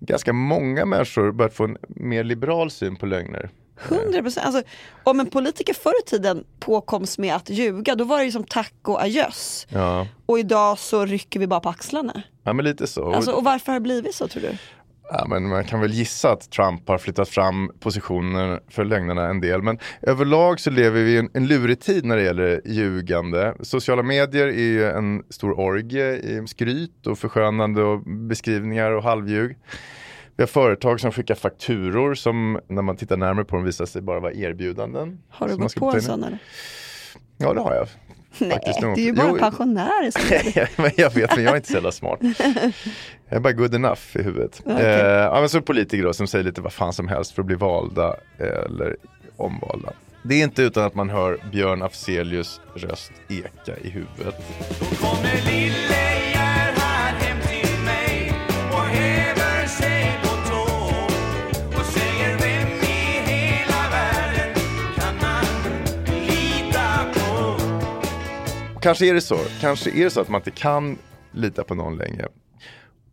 ganska 0.00 0.32
många 0.32 0.84
människor 0.84 1.32
börjat 1.32 1.54
få 1.54 1.64
en 1.64 1.76
mer 1.88 2.24
liberal 2.24 2.70
syn 2.70 2.96
på 2.96 3.06
lögner. 3.06 3.50
100 3.88 4.22
procent. 4.22 4.46
Alltså, 4.46 4.62
om 5.04 5.20
en 5.20 5.26
politiker 5.26 5.74
förr 5.74 5.94
i 6.06 6.10
tiden 6.10 6.44
påkoms 6.60 7.18
med 7.18 7.34
att 7.34 7.50
ljuga, 7.50 7.94
då 7.94 8.04
var 8.04 8.18
det 8.18 8.24
ju 8.24 8.32
som 8.32 8.44
tack 8.44 8.74
och 8.82 9.02
adjöss. 9.02 9.66
Ja, 9.68 10.06
Och 10.26 10.38
idag 10.38 10.78
så 10.78 11.06
rycker 11.06 11.40
vi 11.40 11.46
bara 11.46 11.60
på 11.60 11.68
axlarna. 11.68 12.22
ja 12.42 12.52
men 12.52 12.64
lite 12.64 12.86
så. 12.86 13.12
Alltså, 13.14 13.32
och 13.32 13.44
varför 13.44 13.72
har 13.72 13.74
det 13.74 13.82
blivit 13.82 14.14
så 14.14 14.28
tror 14.28 14.42
du? 14.42 14.56
Ja, 15.10 15.26
men 15.28 15.48
man 15.48 15.64
kan 15.64 15.80
väl 15.80 15.92
gissa 15.92 16.32
att 16.32 16.50
Trump 16.50 16.88
har 16.88 16.98
flyttat 16.98 17.28
fram 17.28 17.70
positioner 17.80 18.60
för 18.68 18.84
lögnerna 18.84 19.28
en 19.28 19.40
del. 19.40 19.62
Men 19.62 19.78
överlag 20.02 20.60
så 20.60 20.70
lever 20.70 21.02
vi 21.02 21.10
i 21.10 21.18
en, 21.18 21.30
en 21.34 21.46
lurig 21.46 21.80
tid 21.80 22.04
när 22.04 22.16
det 22.16 22.22
gäller 22.22 22.60
ljugande. 22.64 23.54
Sociala 23.60 24.02
medier 24.02 24.46
är 24.46 24.52
ju 24.52 24.84
en 24.84 25.22
stor 25.30 25.60
orgie 25.60 26.14
i 26.14 26.46
skryt 26.46 27.06
och 27.06 27.18
förskönande 27.18 27.82
och 27.82 28.00
beskrivningar 28.02 28.90
och 28.90 29.02
halvljug. 29.02 29.58
Vi 30.36 30.42
har 30.42 30.48
företag 30.48 31.00
som 31.00 31.12
skickar 31.12 31.34
fakturor 31.34 32.14
som 32.14 32.60
när 32.68 32.82
man 32.82 32.96
tittar 32.96 33.16
närmare 33.16 33.44
på 33.44 33.56
dem 33.56 33.64
visar 33.64 33.86
sig 33.86 34.02
bara 34.02 34.20
vara 34.20 34.32
erbjudanden. 34.32 35.18
Har 35.28 35.48
du 35.48 35.56
gått 35.56 35.74
på 35.74 35.90
en 35.90 36.02
sån 36.02 36.24
eller? 36.24 36.38
Ja 37.36 37.54
det 37.54 37.60
har 37.60 37.74
jag. 37.74 37.88
Nej, 38.38 38.58
det 38.64 39.00
är 39.00 39.04
ju 39.04 39.12
bara 39.12 39.28
Jo. 39.28 39.38
pensionärer 39.38 40.10
som 40.10 40.22
gör 40.30 40.52
det. 40.54 40.68
men 40.82 40.90
jag 40.96 41.14
vet, 41.14 41.36
men 41.36 41.44
jag 41.44 41.52
är 41.52 41.56
inte 41.56 41.68
så 41.68 41.74
jävla 41.74 41.92
smart. 41.92 42.18
Jag 43.28 43.36
är 43.36 43.40
bara 43.40 43.52
good 43.52 43.74
enough 43.74 44.00
i 44.14 44.22
huvudet. 44.22 44.62
Okej. 44.64 44.84
Eh, 44.86 45.06
ja, 45.06 45.40
men 45.40 45.48
så 45.48 45.62
politiker 45.62 46.04
då 46.04 46.12
som 46.12 46.26
säger 46.26 46.44
lite 46.44 46.60
vad 46.60 46.72
fan 46.72 46.92
som 46.92 47.08
helst 47.08 47.32
för 47.34 47.42
att 47.42 47.46
bli 47.46 47.56
valda 47.56 48.14
eller 48.38 48.96
omvalda. 49.36 49.92
Det 50.22 50.34
är 50.34 50.44
inte 50.44 50.62
utan 50.62 50.84
att 50.84 50.94
man 50.94 51.10
hör 51.10 51.38
Björn 51.52 51.82
Afzelius 51.82 52.60
röst 52.74 53.12
eka 53.28 53.76
i 53.82 53.90
huvudet. 53.90 54.34
Kanske 68.82 69.06
är 69.06 69.14
det 69.14 69.20
så, 69.20 69.38
kanske 69.60 69.90
är 69.90 70.04
det 70.04 70.10
så 70.10 70.20
att 70.20 70.28
man 70.28 70.38
inte 70.40 70.50
kan 70.50 70.98
lita 71.32 71.64
på 71.64 71.74
någon 71.74 71.96
längre. 71.96 72.28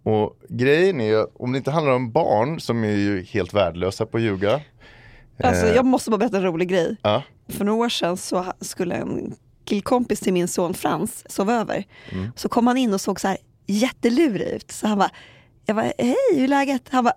Och 0.03 0.39
grejen 0.49 1.01
är, 1.01 1.41
om 1.41 1.51
det 1.51 1.57
inte 1.57 1.71
handlar 1.71 1.93
om 1.93 2.11
barn 2.11 2.59
som 2.59 2.83
är 2.83 2.95
ju 2.95 3.23
helt 3.23 3.53
värdelösa 3.53 4.05
på 4.05 4.17
att 4.17 4.23
ljuga. 4.23 4.61
Alltså, 5.43 5.65
Eh, 5.65 5.75
jag 5.75 5.85
måste 5.85 6.09
bara 6.09 6.17
berätta 6.17 6.37
en 6.37 6.43
rolig 6.43 6.69
grej. 6.69 6.95
Ja, 7.01 7.23
För 7.49 7.65
några 7.65 7.85
år 7.85 7.89
sedan 7.89 8.17
så 8.17 8.45
skulle 8.61 8.95
en 8.95 9.35
killkompis 9.65 10.19
till 10.19 10.33
min 10.33 10.47
son 10.47 10.73
Frans 10.73 11.23
sova 11.31 11.53
över. 11.53 11.83
Mm. 12.11 12.31
Så 12.35 12.49
kom 12.49 12.67
han 12.67 12.77
in 12.77 12.93
och 12.93 13.01
såg 13.01 13.19
så 13.19 13.27
här 13.27 13.37
jättelurig 13.67 14.47
ut. 14.47 14.71
Så 14.71 14.87
han 14.87 14.97
bara, 14.97 15.09
jag 15.65 15.75
bara, 15.75 15.91
hej 15.97 16.15
hur 16.35 16.43
är 16.43 16.47
läget? 16.47 16.81
Han 16.91 17.03
bara, 17.03 17.13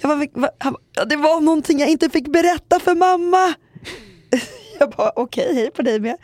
jag 0.00 0.08
bara, 0.10 0.50
han 0.58 0.72
bara, 0.72 0.82
"Ja, 0.94 1.04
det 1.04 1.16
var 1.16 1.40
någonting 1.40 1.78
jag 1.80 1.88
inte 1.88 2.10
fick 2.10 2.28
berätta 2.28 2.80
för 2.80 2.94
mamma. 2.94 3.54
Jag 4.82 4.90
bara, 4.90 5.12
okej, 5.16 5.54
hej 5.54 5.70
på 5.70 5.82
dig 5.82 6.00
med. 6.00 6.16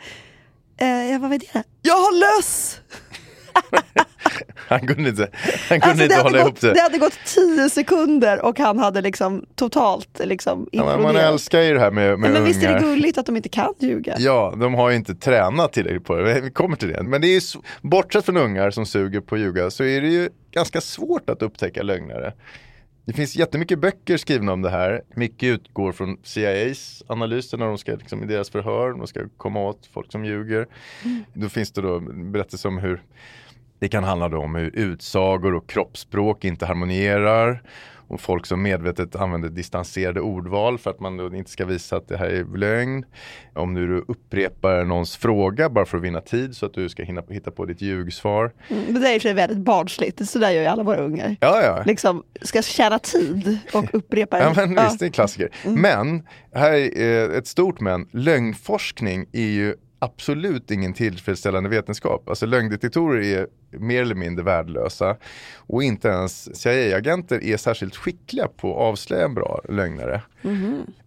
Eh, 0.81 1.11
jag 1.11 1.21
bara, 1.21 1.27
vad 1.29 1.35
är 1.43 1.53
det? 1.53 1.63
Jag 1.81 1.93
har 1.93 2.37
löss! 2.37 2.79
han 4.67 4.87
kunde 4.87 5.09
inte, 5.09 5.29
han 5.69 5.81
kunde 5.81 5.87
Alltså, 5.91 6.03
inte 6.03 6.15
hålla 6.15 6.25
hade 6.27 6.39
ihop 6.39 6.51
gått, 6.53 6.61
det. 6.61 6.73
det 6.73 6.79
hade 6.81 6.97
gått 6.97 7.17
tio 7.25 7.69
sekunder 7.69 8.45
och 8.45 8.59
han 8.59 8.79
hade 8.79 9.01
liksom 9.01 9.45
totalt 9.55 10.21
liksom 10.23 10.69
Ja, 10.71 10.85
men 10.85 11.01
man 11.01 11.15
älskar 11.15 11.61
ju 11.61 11.73
det 11.73 11.79
här 11.79 11.91
med, 11.91 12.19
med 12.19 12.31
men 12.31 12.43
visst 12.45 12.63
är 12.63 12.67
det 12.67 12.73
ungar. 12.79 12.81
gulligt 12.95 13.17
att 13.17 13.25
de 13.25 13.35
inte 13.37 13.49
kan 13.49 13.73
ljuga? 13.79 14.15
Ja, 14.19 14.53
de 14.57 14.73
har 14.73 14.89
ju 14.89 14.95
inte 14.95 15.15
tränat 15.15 15.73
tillräckligt 15.73 16.05
på 16.05 16.15
det. 16.15 16.41
Vi 16.41 16.51
kommer 16.51 16.75
till 16.77 16.87
det. 16.87 17.03
Men 17.03 17.21
det 17.21 17.27
är 17.27 17.33
ju, 17.33 17.41
bortsett 17.81 18.25
från 18.25 18.37
ungar 18.37 18.71
som 18.71 18.85
suger 18.85 19.21
på 19.21 19.35
att 19.35 19.41
ljuga 19.41 19.69
så 19.71 19.83
är 19.83 20.01
det 20.01 20.07
ju 20.07 20.29
ganska 20.51 20.81
svårt 20.81 21.29
att 21.29 21.41
upptäcka 21.41 21.83
lögnare. 21.83 22.33
Det 23.09 23.13
finns 23.13 23.35
jättemycket 23.35 23.79
böcker 23.79 24.17
skrivna 24.17 24.53
om 24.53 24.61
det 24.61 24.69
här. 24.69 25.01
Mycket 25.15 25.47
utgår 25.47 25.91
från 25.91 26.17
CIAs 26.23 27.03
analyser 27.07 27.57
när 27.57 27.65
de 27.65 27.77
ska 27.77 27.91
liksom, 27.91 28.23
i 28.23 28.25
deras 28.25 28.49
förhör, 28.49 28.93
de 28.93 29.07
ska 29.07 29.19
komma 29.37 29.59
åt 29.59 29.85
folk 29.85 30.11
som 30.11 30.25
ljuger. 30.25 30.67
Då 31.33 31.49
finns 31.49 31.71
det 31.71 31.81
då 31.81 31.99
berättelser 31.99 32.69
om 32.69 32.77
hur 32.77 33.01
det 33.79 33.87
kan 33.87 34.03
handla 34.03 34.37
om 34.37 34.55
hur 34.55 34.75
utsagor 34.75 35.53
och 35.53 35.69
kroppsspråk 35.69 36.45
inte 36.45 36.65
harmonierar. 36.65 37.63
Om 38.09 38.17
folk 38.17 38.45
som 38.45 38.61
medvetet 38.61 39.15
använder 39.15 39.49
distanserade 39.49 40.21
ordval 40.21 40.77
för 40.77 40.89
att 40.89 40.99
man 40.99 41.35
inte 41.35 41.51
ska 41.51 41.65
visa 41.65 41.97
att 41.97 42.07
det 42.07 42.17
här 42.17 42.25
är 42.25 42.57
lögn. 42.57 43.05
Om 43.53 43.73
nu 43.73 43.87
du 43.87 44.05
upprepar 44.07 44.83
någons 44.83 45.17
fråga 45.17 45.69
bara 45.69 45.85
för 45.85 45.97
att 45.97 46.03
vinna 46.03 46.21
tid 46.21 46.55
så 46.55 46.65
att 46.65 46.73
du 46.73 46.89
ska 46.89 47.03
hinna 47.03 47.23
hitta 47.29 47.51
på 47.51 47.65
ditt 47.65 47.81
ljugsvar. 47.81 48.51
Mm, 48.67 49.01
det 49.01 49.15
är 49.15 49.19
sig 49.19 49.33
väldigt 49.33 49.57
barnsligt, 49.57 50.29
så 50.29 50.39
där 50.39 50.49
gör 50.49 50.61
ju 50.61 50.67
alla 50.67 50.83
våra 50.83 50.97
ungar. 50.97 51.35
Ja, 51.39 51.61
ja. 51.63 51.83
Liksom 51.85 52.23
ska 52.41 52.61
tjäna 52.61 52.99
tid 52.99 53.57
och 53.73 53.85
upprepa 53.93 54.39
Ja, 54.39 54.53
men 54.55 54.69
visst, 54.69 54.99
det 54.99 55.05
är 55.05 55.07
en 55.07 55.11
klassiker. 55.11 55.49
Men, 55.63 56.27
här 56.53 56.97
är 56.97 57.37
ett 57.37 57.47
stort 57.47 57.79
men, 57.79 58.07
lögnforskning 58.11 59.25
är 59.31 59.41
ju 59.41 59.75
absolut 59.99 60.71
ingen 60.71 60.93
tillfredsställande 60.93 61.69
vetenskap. 61.69 62.29
Alltså 62.29 62.45
lögndetektorer 62.45 63.21
är 63.21 63.47
mer 63.71 64.01
eller 64.01 64.15
mindre 64.15 64.45
värdelösa 64.45 65.17
och 65.55 65.83
inte 65.83 66.07
ens 66.07 66.61
CIA-agenter 66.61 67.43
är 67.43 67.57
särskilt 67.57 67.95
skickliga 67.95 68.47
på 68.47 68.71
att 68.71 68.81
avslöja 68.81 69.25
en 69.25 69.33
bra 69.33 69.61
lögnare. 69.69 70.21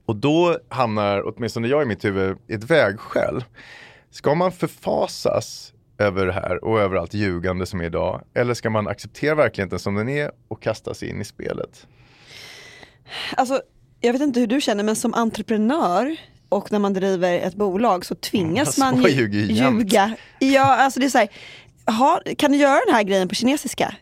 Och 0.04 0.16
då 0.16 0.58
hamnar, 0.68 1.22
åtminstone 1.28 1.68
jag 1.68 1.82
i 1.82 1.86
mitt 1.86 2.04
huvud, 2.04 2.36
i 2.46 2.54
ett 2.54 2.64
vägskäl. 2.64 3.44
Ska 4.10 4.34
man 4.34 4.52
förfasas 4.52 5.72
över 5.98 6.26
det 6.26 6.32
här 6.32 6.64
och 6.64 6.80
över 6.80 6.96
allt 6.96 7.14
ljugande 7.14 7.66
som 7.66 7.80
är 7.80 7.84
idag? 7.84 8.22
Eller 8.34 8.54
ska 8.54 8.70
man 8.70 8.88
acceptera 8.88 9.34
verkligheten 9.34 9.78
som 9.78 9.94
den 9.94 10.08
är 10.08 10.30
och 10.48 10.62
kasta 10.62 10.94
sig 10.94 11.08
in 11.08 11.20
i 11.20 11.24
spelet? 11.24 11.86
Alltså, 13.36 13.62
jag 14.00 14.12
vet 14.12 14.22
inte 14.22 14.40
hur 14.40 14.46
du 14.46 14.60
känner, 14.60 14.84
men 14.84 14.96
som 14.96 15.14
entreprenör 15.14 16.16
och 16.52 16.72
när 16.72 16.78
man 16.78 16.92
driver 16.92 17.38
ett 17.38 17.54
bolag 17.54 18.04
så 18.06 18.14
tvingas 18.14 18.78
Mm, 18.78 18.90
man 18.94 19.02
man 19.02 19.10
ju 19.10 19.46
ljuga. 19.52 20.16
Ja, 20.38 20.64
alltså 20.76 21.00
det 21.00 21.06
är 21.06 21.10
så 21.10 21.18
här, 21.18 21.28
"Jaha, 21.86 22.20
kan 22.38 22.52
du 22.52 22.58
göra 22.58 22.80
den 22.86 22.94
här 22.94 23.02
grejen 23.02 23.28
på 23.28 23.34
kinesiska? 23.34 23.94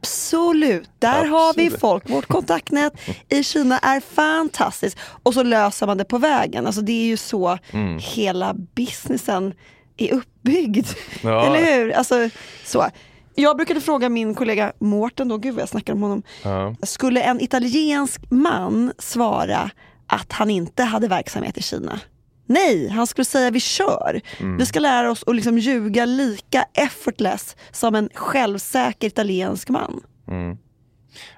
Absolut, 0.00 0.90
där 0.98 1.24
har 1.24 1.54
vi 1.54 1.62
Absolut. 1.64 1.80
folk. 1.80 2.10
Vårt 2.10 2.26
kontaktnät 2.26 2.92
i 3.28 3.42
Kina 3.44 3.78
är 3.78 4.00
fantastiskt. 4.00 4.98
Och 5.22 5.34
så 5.34 5.42
löser 5.42 5.86
man 5.86 5.98
det 5.98 6.04
på 6.04 6.18
vägen. 6.18 6.66
Alltså 6.66 6.80
det 6.80 6.92
är 6.92 7.06
ju 7.06 7.16
så 7.16 7.58
Mm. 7.70 7.98
hela 8.02 8.54
businessen 8.54 9.54
är 9.96 10.12
uppbyggd. 10.14 10.86
Ja. 11.22 11.46
Eller 11.56 11.74
hur? 11.78 11.92
Alltså, 11.92 12.28
så. 12.64 12.86
Jag 13.34 13.56
brukade 13.56 13.80
fråga 13.80 14.08
min 14.08 14.34
kollega 14.34 14.72
Mårten, 14.80 15.28
då, 15.28 15.38
gud 15.38 15.54
vad 15.54 15.62
jag 15.62 15.68
snackar 15.68 15.92
om 15.92 16.02
honom. 16.02 16.22
Ja. 16.42 16.74
Skulle 16.82 17.20
en 17.22 17.40
italiensk 17.40 18.20
man 18.30 18.92
svara 18.98 19.70
att 20.06 20.32
han 20.32 20.50
inte 20.50 20.82
hade 20.82 21.08
verksamhet 21.08 21.58
i 21.58 21.62
Kina? 21.62 22.00
Nej, 22.46 22.88
han 22.88 23.06
skulle 23.06 23.24
säga 23.24 23.50
vi 23.50 23.60
kör. 23.60 24.20
Mm. 24.40 24.56
Vi 24.56 24.66
ska 24.66 24.80
lära 24.80 25.10
oss 25.10 25.24
att 25.26 25.36
liksom 25.36 25.58
ljuga 25.58 26.04
lika 26.04 26.64
effortless 26.74 27.56
som 27.72 27.94
en 27.94 28.08
självsäker 28.14 29.06
italiensk 29.06 29.68
man. 29.68 30.00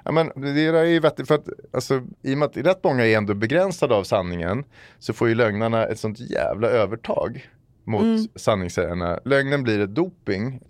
Ja, 0.05 0.13
men 0.13 0.31
det 0.37 0.61
är 0.61 0.85
ju 0.85 1.01
vettigt 1.01 1.29
för 1.29 1.35
att 1.35 1.47
alltså, 1.73 2.03
i 2.23 2.35
och 2.35 2.39
med 2.39 2.47
att 2.47 2.57
rätt 2.57 2.85
många 2.85 3.07
är 3.07 3.17
ändå 3.17 3.35
begränsade 3.35 3.95
av 3.95 4.05
sanningen 4.05 4.65
så 4.99 5.13
får 5.13 5.29
ju 5.29 5.35
lögnarna 5.35 5.87
ett 5.87 5.99
sånt 6.01 6.21
jävla 6.21 6.69
övertag 6.69 7.49
mot 7.85 8.03
Mm. 8.03 8.29
sanningssägarna. 8.35 9.21
Lögnen 9.25 9.63
blir 9.63 9.81
ett 9.81 9.95
doping. 9.95 10.61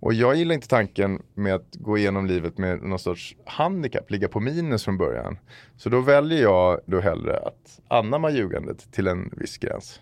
Och 0.00 0.14
jag 0.14 0.36
gillar 0.36 0.54
inte 0.54 0.68
tanken 0.68 1.22
med 1.34 1.54
att 1.54 1.68
gå 1.72 1.98
igenom 1.98 2.26
livet 2.26 2.58
med 2.58 2.82
någon 2.82 2.98
sorts 2.98 3.36
handikapp, 3.44 4.10
ligga 4.10 4.28
på 4.28 4.40
minus 4.40 4.84
från 4.84 4.98
början. 4.98 5.38
Så 5.76 5.88
då 5.88 6.00
väljer 6.00 6.42
jag 6.42 6.80
då 6.86 7.00
hellre 7.00 7.36
att 7.38 7.80
anamma 7.88 8.30
ljugandet 8.30 8.92
till 8.92 9.06
en 9.06 9.30
viss 9.36 9.58
gräns. 9.58 10.00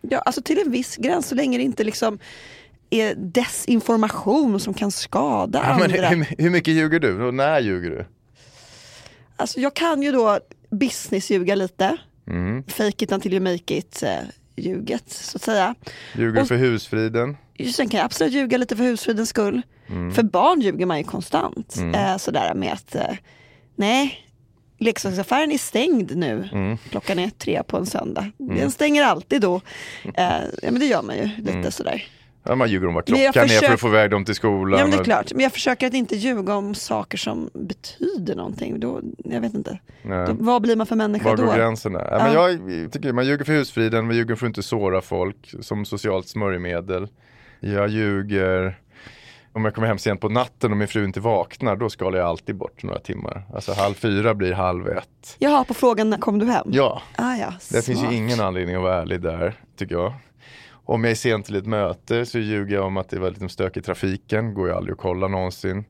Ja, 0.00 0.18
alltså 0.18 0.42
till 0.42 0.58
en 0.58 0.70
viss 0.70 0.96
gräns 0.96 1.28
så 1.28 1.34
länge 1.34 1.58
det 1.58 1.64
inte 1.64 1.84
liksom 1.84 2.18
är 2.90 3.14
desinformation 3.14 4.60
som 4.60 4.74
kan 4.74 4.90
skada 4.90 5.60
Ja, 5.64 5.84
andra. 5.84 6.08
hur, 6.08 6.42
hur 6.42 6.50
mycket 6.50 6.74
ljuger 6.74 7.00
du 7.00 7.22
och 7.22 7.34
när 7.34 7.60
ljuger 7.60 7.90
du? 7.90 8.04
Alltså 9.36 9.60
jag 9.60 9.74
kan 9.74 10.02
ju 10.02 10.12
då 10.12 10.38
business-ljuga 10.70 11.54
lite. 11.54 11.96
Mm. 12.26 12.62
Fake 12.68 13.04
it 13.04 13.12
until 13.12 13.32
you 13.34 13.40
make 13.42 13.74
it 13.76 14.02
eh, 14.02 14.10
ljuget 14.56 15.10
så 15.10 15.36
att 15.36 15.42
säga. 15.42 15.74
Ljuger 16.14 16.40
du 16.40 16.46
för 16.46 16.56
husfriden? 16.56 17.36
Sen 17.74 17.88
kan 17.88 17.98
jag 17.98 18.04
absolut 18.04 18.32
ljuga 18.32 18.58
lite 18.58 18.76
för 18.76 18.84
husfridens 18.84 19.28
skull. 19.28 19.62
Mm. 19.88 20.12
För 20.14 20.22
barn 20.22 20.60
ljuger 20.60 20.86
man 20.86 20.98
ju 20.98 21.04
konstant. 21.04 21.76
Eh, 21.94 22.16
sådär 22.16 22.54
med 22.54 22.72
att 22.72 22.94
eh, 22.94 23.02
nej, 23.76 24.18
leksaksaffären 24.78 25.52
är 25.52 25.58
stängd 25.58 26.16
nu. 26.16 26.48
Mm. 26.52 26.76
Klockan 26.90 27.18
är 27.18 27.30
tre 27.30 27.62
på 27.62 27.76
en 27.76 27.86
söndag. 27.86 28.30
Den 28.38 28.70
stänger 28.70 29.02
alltid 29.04 29.40
då. 29.42 29.60
Eh, 30.14 30.24
ja 30.62 30.70
men 30.70 30.78
det 30.80 30.86
gör 30.86 31.02
man 31.02 31.16
ju 31.16 31.28
lite 31.38 31.52
Mm. 31.52 31.70
sådär. 31.70 32.04
Ja, 32.44 32.54
man 32.54 32.70
ljuger 32.70 32.86
om 32.88 32.94
vad 32.94 33.10
Men 33.10 33.18
klockan 33.32 33.44
är 33.44 33.66
för 33.66 33.74
att 33.74 33.80
få 33.80 33.88
iväg 33.88 34.10
dem 34.10 34.24
till 34.24 34.34
skolan. 34.34 34.78
Ja 34.80 34.86
men 34.86 34.96
det 34.96 35.02
är 35.02 35.04
klart, 35.04 35.32
men 35.32 35.42
jag 35.42 35.52
försöker 35.52 35.86
att 35.86 35.94
inte 35.94 36.16
ljuga 36.16 36.54
om 36.54 36.74
saker 36.74 37.18
som 37.18 37.50
betyder 37.54 38.34
någonting. 38.36 38.80
Då, 38.80 39.00
jag 39.24 39.40
vet 39.40 39.54
inte. 39.54 39.78
Då, 40.02 40.36
vad 40.38 40.62
blir 40.62 40.76
man 40.76 40.86
för 40.86 40.96
människa 40.96 41.28
Var 41.28 41.36
då? 41.36 41.44
går 41.46 41.54
gränserna? 41.56 41.98
Ja, 42.10 42.18
men 42.18 42.32
Ja. 42.32 42.50
jag 42.50 42.92
tycker 42.92 43.12
man 43.12 43.26
ljuger 43.26 43.44
för 43.44 43.52
husfriden, 43.52 44.06
man 44.06 44.16
ljuger 44.16 44.34
för 44.34 44.46
att 44.46 44.50
inte 44.50 44.62
såra 44.62 45.00
folk 45.02 45.54
som 45.60 45.84
socialt 45.84 46.28
smörjmedel. 46.28 47.08
Jag 47.60 47.88
ljuger 47.88 48.78
om 49.52 49.64
jag 49.64 49.74
kommer 49.74 49.88
hem 49.88 49.98
sent 49.98 50.20
på 50.20 50.28
natten 50.28 50.70
och 50.70 50.76
min 50.76 50.88
fru 50.88 51.04
inte 51.04 51.20
vaknar, 51.20 51.76
då 51.76 51.90
skalar 51.90 52.18
jag 52.18 52.28
alltid 52.28 52.56
bort 52.56 52.82
några 52.82 52.98
timmar. 52.98 53.42
Alltså 53.54 53.72
halv 53.72 53.94
fyra 53.94 54.34
blir 54.34 54.52
halv 54.52 54.88
ett. 54.88 55.36
Jaha, 55.38 55.64
på 55.64 55.74
frågan 55.74 56.10
när 56.10 56.18
kom 56.18 56.38
du 56.38 56.46
hem? 56.46 56.66
Ja, 56.70 57.02
Ah, 57.16 57.34
ja 57.36 57.52
det 57.70 57.84
finns 57.84 58.02
ju 58.02 58.14
ingen 58.14 58.40
anledning 58.40 58.76
att 58.76 58.82
vara 58.82 59.02
ärlig 59.02 59.20
där, 59.20 59.54
tycker 59.76 59.94
jag. 59.94 60.12
Om 60.70 61.04
jag 61.04 61.10
är 61.10 61.14
sen 61.14 61.42
till 61.42 61.56
ett 61.56 61.66
möte 61.66 62.26
så 62.26 62.38
ljuger 62.38 62.74
jag 62.76 62.86
om 62.86 62.96
att 62.96 63.08
det 63.08 63.18
var 63.18 63.30
lite 63.30 63.48
stök 63.48 63.76
i 63.76 63.82
trafiken, 63.82 64.54
går 64.54 64.68
jag 64.68 64.76
aldrig 64.76 64.92
att 64.92 65.00
kolla 65.00 65.28
någonsin. 65.28 65.84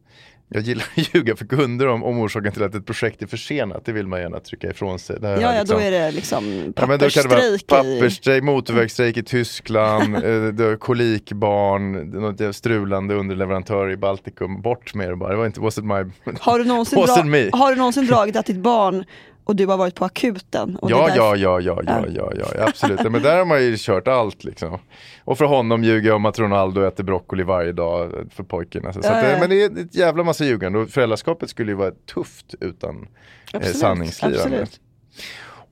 Jag 0.51 0.63
gillar 0.63 0.85
att 0.97 1.15
ljuga 1.15 1.37
för 1.37 1.47
kunder 1.47 1.89
om, 1.89 2.05
om 2.05 2.19
orsaken 2.19 2.53
till 2.53 2.63
att 2.63 2.75
ett 2.75 2.87
projekt 2.87 3.23
är 3.23 3.27
försenat, 3.27 3.85
det 3.85 3.93
vill 3.93 4.07
man 4.07 4.21
gärna 4.21 4.41
trycka 4.41 4.71
ifrån 4.71 4.99
sig. 4.99 5.19
Ja, 5.23 5.29
ja 5.41 5.59
liksom- 5.59 5.77
då 5.77 5.83
är 5.83 5.91
det 5.91 6.11
liksom 6.11 6.73
Ja, 6.77 6.87
pappersstrejk 6.87 7.63
i... 7.63 7.65
pappersstrejk, 7.67 8.45
motorvägsstrejk 8.45 9.17
i 9.17 9.23
Tyskland, 9.23 10.17
eh, 10.61 10.77
kolikbarn, 10.77 11.93
något 12.11 12.57
strulande 12.57 13.15
underleverantör 13.15 13.91
i 13.91 13.97
Baltikum. 13.97 14.63
Bort 14.63 14.95
med 14.95 15.09
det 15.09 15.17
bara, 15.17 15.31
det 15.31 15.37
var 15.37 15.47
inte, 15.47 15.61
wasn't 15.61 16.05
my... 16.05 16.13
Har 16.41 16.59
du, 16.59 16.65
någonsin 16.65 16.99
wasn't 17.03 17.17
dra... 17.17 17.25
me. 17.25 17.51
har 17.53 17.71
du 17.71 17.77
någonsin 17.77 18.07
dragit 18.11 18.37
att 18.37 18.47
ditt 18.47 18.57
barn 18.57 19.05
och 19.49 19.57
du 19.57 19.67
har 19.67 19.77
varit 19.77 19.95
på 19.95 20.05
akuten? 20.05 20.79
Ja, 20.83 20.89
ja, 21.17 21.37
ja, 21.37 21.61
ja, 21.61 21.81
ja, 21.87 22.05
ja, 22.09 22.33
ja, 22.37 22.65
absolut. 22.69 23.03
Men 23.13 23.23
där 23.23 23.39
har 23.39 23.45
man 23.45 23.63
ju 23.63 23.75
kört 23.79 24.09
allt 24.09 24.45
liksom. 24.45 24.79
Och 25.25 25.39
för 25.39 25.45
honom 25.45 25.85
ljuger 25.85 26.09
jag 26.09 26.17
om 26.17 26.25
att 26.27 26.39
Ronaldo 26.39 26.83
äter 26.83 27.05
broccoli 27.05 27.43
varje 27.43 27.73
dag 27.73 28.13
för 28.31 28.43
pojken. 28.45 28.87
Alltså. 28.87 29.03
Så 29.03 29.09
Ja, 29.09 29.15
det- 29.23 29.31
ja. 29.33 29.39
Men 29.41 29.51
det 29.51 29.63
är 29.63 29.79
ett 29.85 29.95
jävla 29.95 30.23
massa 30.25 30.45
ljugande 30.45 30.79
och 30.79 30.89
föräldraskapet 30.91 31.51
skulle 31.51 31.71
ju 31.73 31.77
vara 31.77 31.91
tufft 32.15 32.55
utan 32.61 32.97
eh, 32.97 33.07
Absolut, 33.57 33.77
sanningslirande. 33.77 34.43
absolut. 34.43 34.81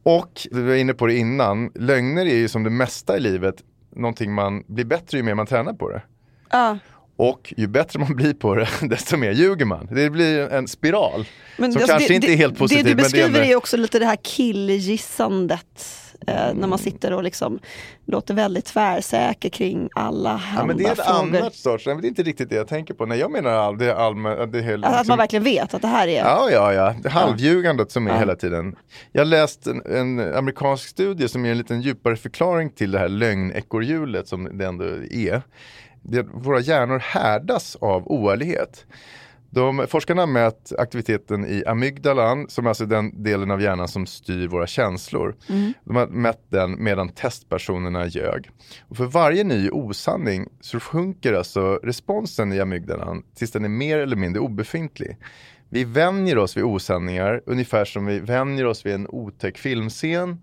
Och, 0.03 0.31
vi 0.51 0.63
var 0.63 0.75
inne 0.75 0.95
på 0.95 1.07
det 1.07 1.15
innan, 1.17 1.71
lögner 1.75 2.27
är 2.27 2.35
ju 2.37 2.49
som 2.49 2.65
det 2.65 2.71
mesta 2.71 3.17
i 3.17 3.21
livet 3.21 3.55
någonting 3.97 4.33
man 4.35 4.65
blir 4.67 4.85
bättre 4.85 5.17
ju 5.19 5.23
mer 5.25 5.35
man 5.35 5.47
tränar 5.47 5.73
på 5.73 5.89
det. 5.91 6.03
Ja. 6.51 6.79
Och 7.17 7.55
ju 7.57 7.67
bättre 7.67 7.99
man 7.99 8.17
blir 8.17 8.35
på 8.35 8.55
det, 8.55 8.69
desto 8.83 9.17
mer 9.17 9.33
ljuger 9.33 9.65
man. 9.65 9.89
Det 9.93 10.11
blir 10.11 10.53
en 10.53 10.69
spiral. 10.69 11.25
Men 11.57 11.73
som 11.73 11.83
alltså, 11.83 11.97
kanske 11.97 12.15
inte 12.15 12.33
är 12.33 12.37
helt 12.37 12.59
positiv. 12.59 12.85
Det 12.85 12.91
du 12.91 12.95
men 12.95 13.11
det 13.11 13.21
är 13.21 13.29
beskriver 13.29 13.57
också 13.57 13.77
lite 13.77 13.99
det 13.99 14.07
här 14.07 14.17
killgissandet. 14.17 16.03
Eh, 16.27 16.55
när 16.55 16.69
man 16.69 16.79
sitter 16.79 17.13
och 17.13 17.23
liksom 17.23 17.59
låter 18.07 18.35
väldigt 18.35 18.65
tvärsäker 18.65 19.49
kring 19.49 19.89
alla 19.95 20.43
Ja, 20.57 20.65
men 20.65 20.77
det 20.77 20.85
är 20.85 20.93
ett 20.93 21.05
frågor. 21.07 21.39
annat 21.39 21.55
sorts, 21.55 21.85
det 21.85 21.91
är 21.91 22.05
inte 22.05 22.23
riktigt 22.23 22.51
det 22.51 22.57
jag 22.57 22.69
tänker 22.69 22.95
på. 22.95 23.07
Nej, 23.07 23.19
jag 23.19 23.31
menar 23.31 23.51
all, 23.51 23.79
det 23.79 23.97
allmän, 23.97 24.51
det 24.51 24.59
är 24.59 24.85
Att 24.85 25.07
man 25.07 25.19
verkligen 25.19 25.45
vet 25.45 25.75
att 25.75 25.83
det 25.83 25.89
här 25.89 26.09
är... 26.09 26.25
Ja, 26.25 26.49
ja, 26.51 26.73
ja. 26.73 26.95
Det 27.03 27.09
halvljugandet 27.09 27.91
som 27.93 28.07
är 28.07 28.11
Ja. 28.11 28.19
hela 28.19 28.37
tiden. 28.37 28.77
Jag 29.13 29.27
läste 29.27 29.71
en, 29.71 29.83
en 29.87 30.35
amerikansk 30.35 30.89
studie 30.89 31.29
som 31.29 31.45
ger 31.45 31.53
en 31.53 31.59
liten 31.59 31.81
djupare 31.81 32.17
förklaring 32.17 32.71
till 32.71 32.91
det 32.91 32.99
här 32.99 33.09
lögnekorrhjulet 33.09 34.29
som 34.29 34.59
det 34.59 34.67
ändå 34.67 34.85
är. 35.11 35.43
Det, 36.09 36.23
våra 36.23 36.61
hjärnor 36.61 36.99
härdas 36.99 37.77
av 37.77 38.09
oärlighet. 38.09 38.87
De, 39.51 39.87
forskarna 39.89 40.27
mätt 40.27 40.73
aktiviteten 40.79 41.47
i 41.47 41.65
amygdalan, 41.67 42.49
som 42.49 42.67
är 42.67 42.69
alltså 42.69 42.87
den 42.87 43.23
delen 43.23 43.51
av 43.51 43.63
hjärnan 43.63 43.89
som 43.89 44.07
styr 44.07 44.49
våra 44.49 44.67
känslor. 44.67 45.37
De 45.85 45.97
har 45.97 46.07
mätt 46.07 46.43
den 46.49 46.85
medan 46.85 47.09
testpersonerna 47.09 48.07
ljög. 48.07 48.51
Och 48.89 48.97
för 48.97 49.05
varje 49.05 49.45
ny 49.45 49.71
osanning 49.71 50.49
så 50.61 50.81
sjunker 50.81 51.33
alltså 51.33 51.81
responsen 51.83 52.53
i 52.53 52.61
amygdalan 52.61 53.23
tills 53.35 53.51
den 53.51 53.65
är 53.65 53.69
mer 53.69 53.99
eller 53.99 54.17
mindre 54.17 54.41
obefintlig. 54.41 55.17
Vi 55.69 55.85
vänjer 55.85 56.39
oss 56.39 56.57
vid 56.57 56.65
osanningar 56.65 57.43
ungefär 57.47 57.85
som 57.85 58.07
vi 58.07 58.19
vänjer 58.19 58.67
oss 58.67 58.87
vid 58.87 58.95
en 58.95 59.09
otäck 59.09 59.59
filmscen 59.59 60.39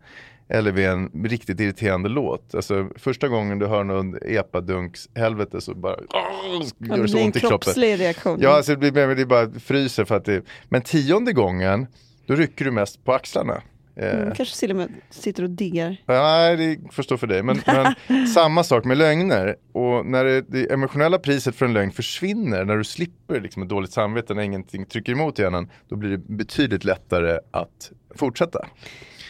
eller 0.54 0.72
vid 0.72 0.86
en 0.86 1.10
riktigt 1.24 1.60
irriterande 1.60 2.10
låt. 2.10 2.56
Alltså 2.56 2.90
första 2.96 3.28
gången 3.28 3.60
du 3.60 3.66
hör 3.66 3.84
någon 3.84 4.18
epadunks 4.22 5.10
helvete 5.16 5.62
så 5.62 5.76
bara 5.76 5.96
åh, 6.10 6.64
gör 6.80 6.98
det 6.98 7.08
så 7.08 7.24
ont 7.24 7.36
i 7.36 7.40
kroppen. 7.40 7.74
reaktion. 7.76 8.40
Ja, 8.42 8.50
alltså 8.50 8.76
det, 8.76 8.92
blir, 8.92 9.16
det 9.16 9.26
bara 9.26 9.52
fryser 9.52 10.06
för 10.06 10.16
att 10.16 10.26
det 10.26 10.44
Men 10.70 10.82
tionde 10.82 11.34
gången, 11.34 11.88
då 12.26 12.36
rycker 12.36 12.66
du 12.66 12.72
mest 12.72 13.06
på 13.06 13.14
axlarna. 13.14 13.62
Eh, 13.96 14.20
Mm, 14.20 14.36
kanske 14.36 14.60
till 14.60 14.72
och 14.72 14.78
med 14.78 14.90
sitter 15.10 15.44
och 15.44 15.50
diggar. 15.50 15.98
Nej, 16.06 16.58
det 16.58 16.80
får 16.92 17.04
stå 17.04 17.18
för 17.18 17.28
dig. 17.28 17.44
Men, 17.44 17.62
men 17.66 18.28
samma 18.28 18.64
sak 18.64 18.86
med 18.86 18.98
lögner. 18.98 19.56
Och 19.72 20.06
när 20.06 20.26
det, 20.26 20.42
det 20.42 20.74
emotionella 20.74 21.20
priset 21.20 21.56
för 21.56 21.66
en 21.66 21.74
lögn 21.74 21.92
försvinner, 21.92 22.66
när 22.66 22.78
du 22.78 22.84
slipper 22.84 23.42
liksom 23.42 23.64
ett 23.64 23.70
dåligt 23.70 23.92
samvete, 23.92 24.34
när 24.34 24.44
ingenting 24.44 24.86
trycker 24.86 25.12
emot 25.12 25.40
hjärnan, 25.40 25.70
då 25.90 25.96
blir 25.96 26.10
det 26.10 26.18
betydligt 26.18 26.84
lättare 26.84 27.40
att 27.52 27.92
fortsätta. 28.16 28.66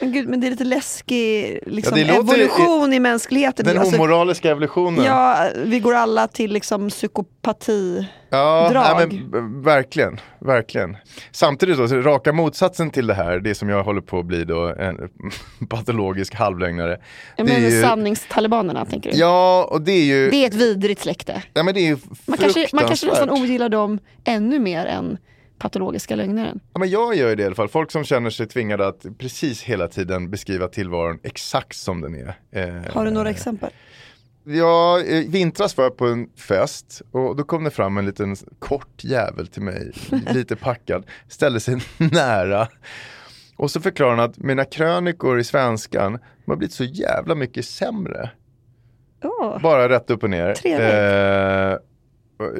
Men 0.04 0.12
gud, 0.13 0.28
men 0.30 0.42
det 0.42 0.48
är 0.48 0.52
lite 0.52 0.63
läskig 0.63 1.60
liksom, 1.66 1.98
låter- 1.98 2.13
evolution 2.20 2.94
i 2.94 3.00
mänskligheten. 3.00 3.66
Den 3.66 3.78
Alltså, 3.78 3.96
homoraliska 3.98 4.52
evolutionen. 4.52 5.06
Ja, 5.06 5.50
vi 5.66 5.80
går 5.80 5.94
alla 5.96 6.28
till 6.28 6.54
liksom 6.54 6.89
psykopati. 6.89 8.08
Ja, 8.30 8.72
nej, 8.98 9.08
men, 9.32 9.62
verkligen, 9.63 10.20
verkligen. 10.39 10.98
Samtidigt 11.32 11.78
då, 11.78 11.88
så 11.88 11.96
raka 12.02 12.34
motsatsen 12.34 12.89
till 12.89 13.08
det 13.08 13.13
här, 13.13 13.39
det 13.39 13.56
som 13.56 13.70
jag 13.70 13.84
håller 13.84 14.02
på 14.02 14.20
att 14.20 14.26
bli 14.26 14.44
då, 14.46 14.76
en 14.80 15.10
patologisk 15.70 16.36
halvlögnare. 16.36 16.98
Menar 17.38 17.60
ju, 17.60 17.82
sanningstalibanerna 17.82 18.86
tänker 18.86 19.12
du? 19.12 19.18
ja, 19.18 19.68
och 19.72 19.82
det 19.82 19.92
är 19.92 20.04
ju, 20.04 20.30
Det 20.30 20.38
är 20.44 20.48
ett 20.48 20.54
vidrigt 20.54 21.02
släkte. 21.02 21.42
ja, 21.54 21.63
men 21.63 21.74
det 21.74 21.80
är 21.80 21.86
ju 21.88 21.98
Man 22.26 22.38
kanske, 22.38 22.68
man 22.74 22.88
kanske 22.88 23.08
nästan 23.08 23.30
ogillar 23.30 23.70
dem 23.70 24.00
ännu 24.24 24.60
mer 24.60 24.86
än 24.86 25.18
patologiska 25.63 26.15
lögnaren. 26.15 26.60
Ja, 26.73 26.80
men 26.80 26.89
jag 26.89 27.15
gör 27.15 27.36
det 27.36 27.43
i 27.43 27.45
alla 27.45 27.56
fall. 27.56 27.67
Folk 27.67 27.91
som 27.91 28.04
känner 28.04 28.30
sig 28.30 28.47
tvingade 28.47 28.88
att 28.88 29.06
precis 29.17 29.62
hela 29.63 29.88
tiden 29.88 30.30
beskriva 30.30 30.67
tillvaron 30.67 31.19
exakt 31.23 31.76
som 31.76 32.02
den 32.02 32.15
är. 32.15 32.36
Eh, 32.52 32.93
Har 32.93 33.06
du 33.06 33.12
några 33.12 33.30
exempel? 33.30 33.69
Ja, 34.43 34.99
vintras 35.28 35.78
var 35.78 35.84
jag 35.84 35.97
på 35.97 36.08
en 36.08 36.28
fest 36.47 37.02
och 37.12 37.36
då 37.36 37.43
kom 37.43 37.63
det 37.63 37.71
fram 37.71 37.97
en 37.97 38.06
liten 38.06 38.36
kort 38.60 39.04
jävel 39.04 39.47
till 39.47 39.62
mig, 39.62 39.91
lite 40.34 40.56
packad, 40.56 41.06
ställde 41.28 41.60
sig 41.60 41.78
nära. 41.97 42.67
Och 43.56 43.71
så 43.71 43.82
förklarade 43.82 44.21
han 44.21 44.30
att 44.30 44.38
mina 44.38 44.65
krönikor 44.65 45.39
i 45.39 45.43
svenskan 45.43 46.12
de 46.45 46.52
har 46.52 46.56
blivit 46.56 46.73
så 46.73 46.84
jävla 46.84 47.36
mycket 47.36 47.65
sämre. 47.65 48.30
Åh, 49.23 49.62
Bara 49.62 49.89
rätt 49.89 50.10
upp 50.10 50.23
och 50.23 50.30
ner. 50.30 50.54
Trevligt. 50.54 50.93
Eh, 50.93 51.93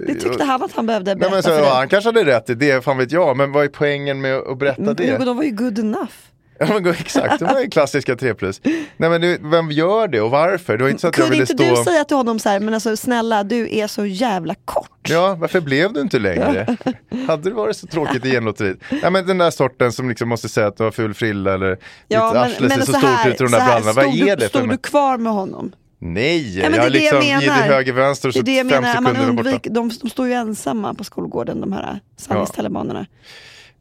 Det 0.08 0.16
tyckte 0.16 0.44
han 0.44 0.64
att 0.64 0.72
han 0.72 0.86
behövde 0.86 1.16
Nej, 1.16 1.20
berätta 1.30 1.36
men 1.36 1.44
så, 1.44 1.50
ja, 1.50 1.74
han 1.76 1.90
kanske 1.90 2.08
hade 2.08 2.26
rätt 2.26 2.50
i 2.50 2.54
det, 2.54 2.84
fan 2.84 2.98
vet 2.98 3.12
jag. 3.12 3.38
Men 3.38 3.52
vad 3.52 3.64
är 3.64 3.68
poängen 3.68 4.22
med 4.22 4.36
att 4.36 4.58
berätta 4.58 4.82
Men 4.82 4.96
det? 4.96 5.18
de 5.18 5.38
var 5.38 5.44
ju 5.44 5.52
good 5.52 5.80
enough. 5.80 6.14
Ja, 6.60 6.80
men, 6.80 6.88
exakt, 6.88 7.40
det 7.40 7.46
var 7.46 7.60
ju 7.60 7.70
klassiska 7.70 8.16
3 8.16 8.34
plus. 8.34 8.62
Nej 8.98 9.10
men 9.10 9.22
du, 9.22 9.38
vem 9.42 9.72
gör 9.72 10.08
det 10.08 10.22
och 10.22 10.32
varför? 10.32 10.78
Det 10.78 10.84
var 10.84 10.90
inte 10.90 11.02
så 11.02 11.08
att 11.08 11.18
jag 11.18 11.26
Kunde 11.26 11.32
ville 11.32 11.52
inte 11.52 11.64
stå... 11.64 11.76
du 11.76 11.84
säga 11.92 12.04
till 12.04 12.18
honom 12.18 12.40
så 12.40 12.50
här, 12.50 12.60
men 12.60 12.74
alltså 12.74 12.98
snälla 12.98 13.44
du 13.44 13.78
är 13.78 13.88
så 13.88 14.06
jävla 14.06 14.56
kort. 14.66 14.90
Ja, 15.10 15.36
varför 15.40 15.62
blev 15.62 15.94
du 15.94 16.02
inte 16.02 16.20
längre? 16.20 16.78
Hade 17.28 17.50
det 17.50 17.56
varit 17.56 17.78
så 17.78 17.88
tråkigt 17.88 18.26
i 18.26 18.32
genlotteriet? 18.32 18.78
Ja, 19.02 19.10
men 19.10 19.28
den 19.28 19.38
där 19.38 19.52
sorten 19.52 19.92
som 19.92 20.10
liksom 20.10 20.30
måste 20.30 20.50
säga 20.50 20.68
att 20.68 20.78
du 20.78 20.84
har 20.84 20.92
ful 20.92 21.14
frilla 21.14 21.54
eller 21.54 21.78
ditt 22.08 22.18
arsle 22.18 22.70
ser 22.70 22.80
så, 22.82 22.94
stort 22.94 23.26
ut 23.26 23.42
i 23.42 23.44
de 23.44 23.52
där 23.52 23.66
brallorna. 23.66 23.94
Vad 23.94 24.06
är 24.06 24.12
du, 24.12 24.26
det 24.26 24.40
för 24.40 24.48
Stod 24.48 24.70
du 24.70 24.78
kvar 24.78 25.18
med 25.18 25.34
honom? 25.34 25.72
Nej, 26.06 26.60
Ja, 26.60 26.64
jag 26.64 26.72
har 26.72 26.78
det 26.78 26.84
det 26.84 26.90
liksom 26.90 27.18
jag 27.18 27.26
givit 27.42 27.56
menar. 27.56 27.68
höger 27.68 27.94
vänster 27.94 28.28
och 28.30 28.34
Det 28.34 28.40
så 28.40 28.42
är 28.42 28.46
det 28.46 28.52
jag 28.58 28.70
fem 28.70 28.84
menar, 28.84 29.02
man 29.02 29.14
sekunder 29.16 29.34
borta. 29.44 29.50
undvik, 29.50 29.68
de, 29.74 29.92
de 30.02 30.10
står 30.10 30.28
ju 30.28 30.34
ensamma 30.34 30.94
på 30.94 31.04
skolgården 31.04 31.62
de 31.62 31.72
här 31.74 32.00
sanningstalibanerna. 32.18 33.06
Ja 33.10 33.28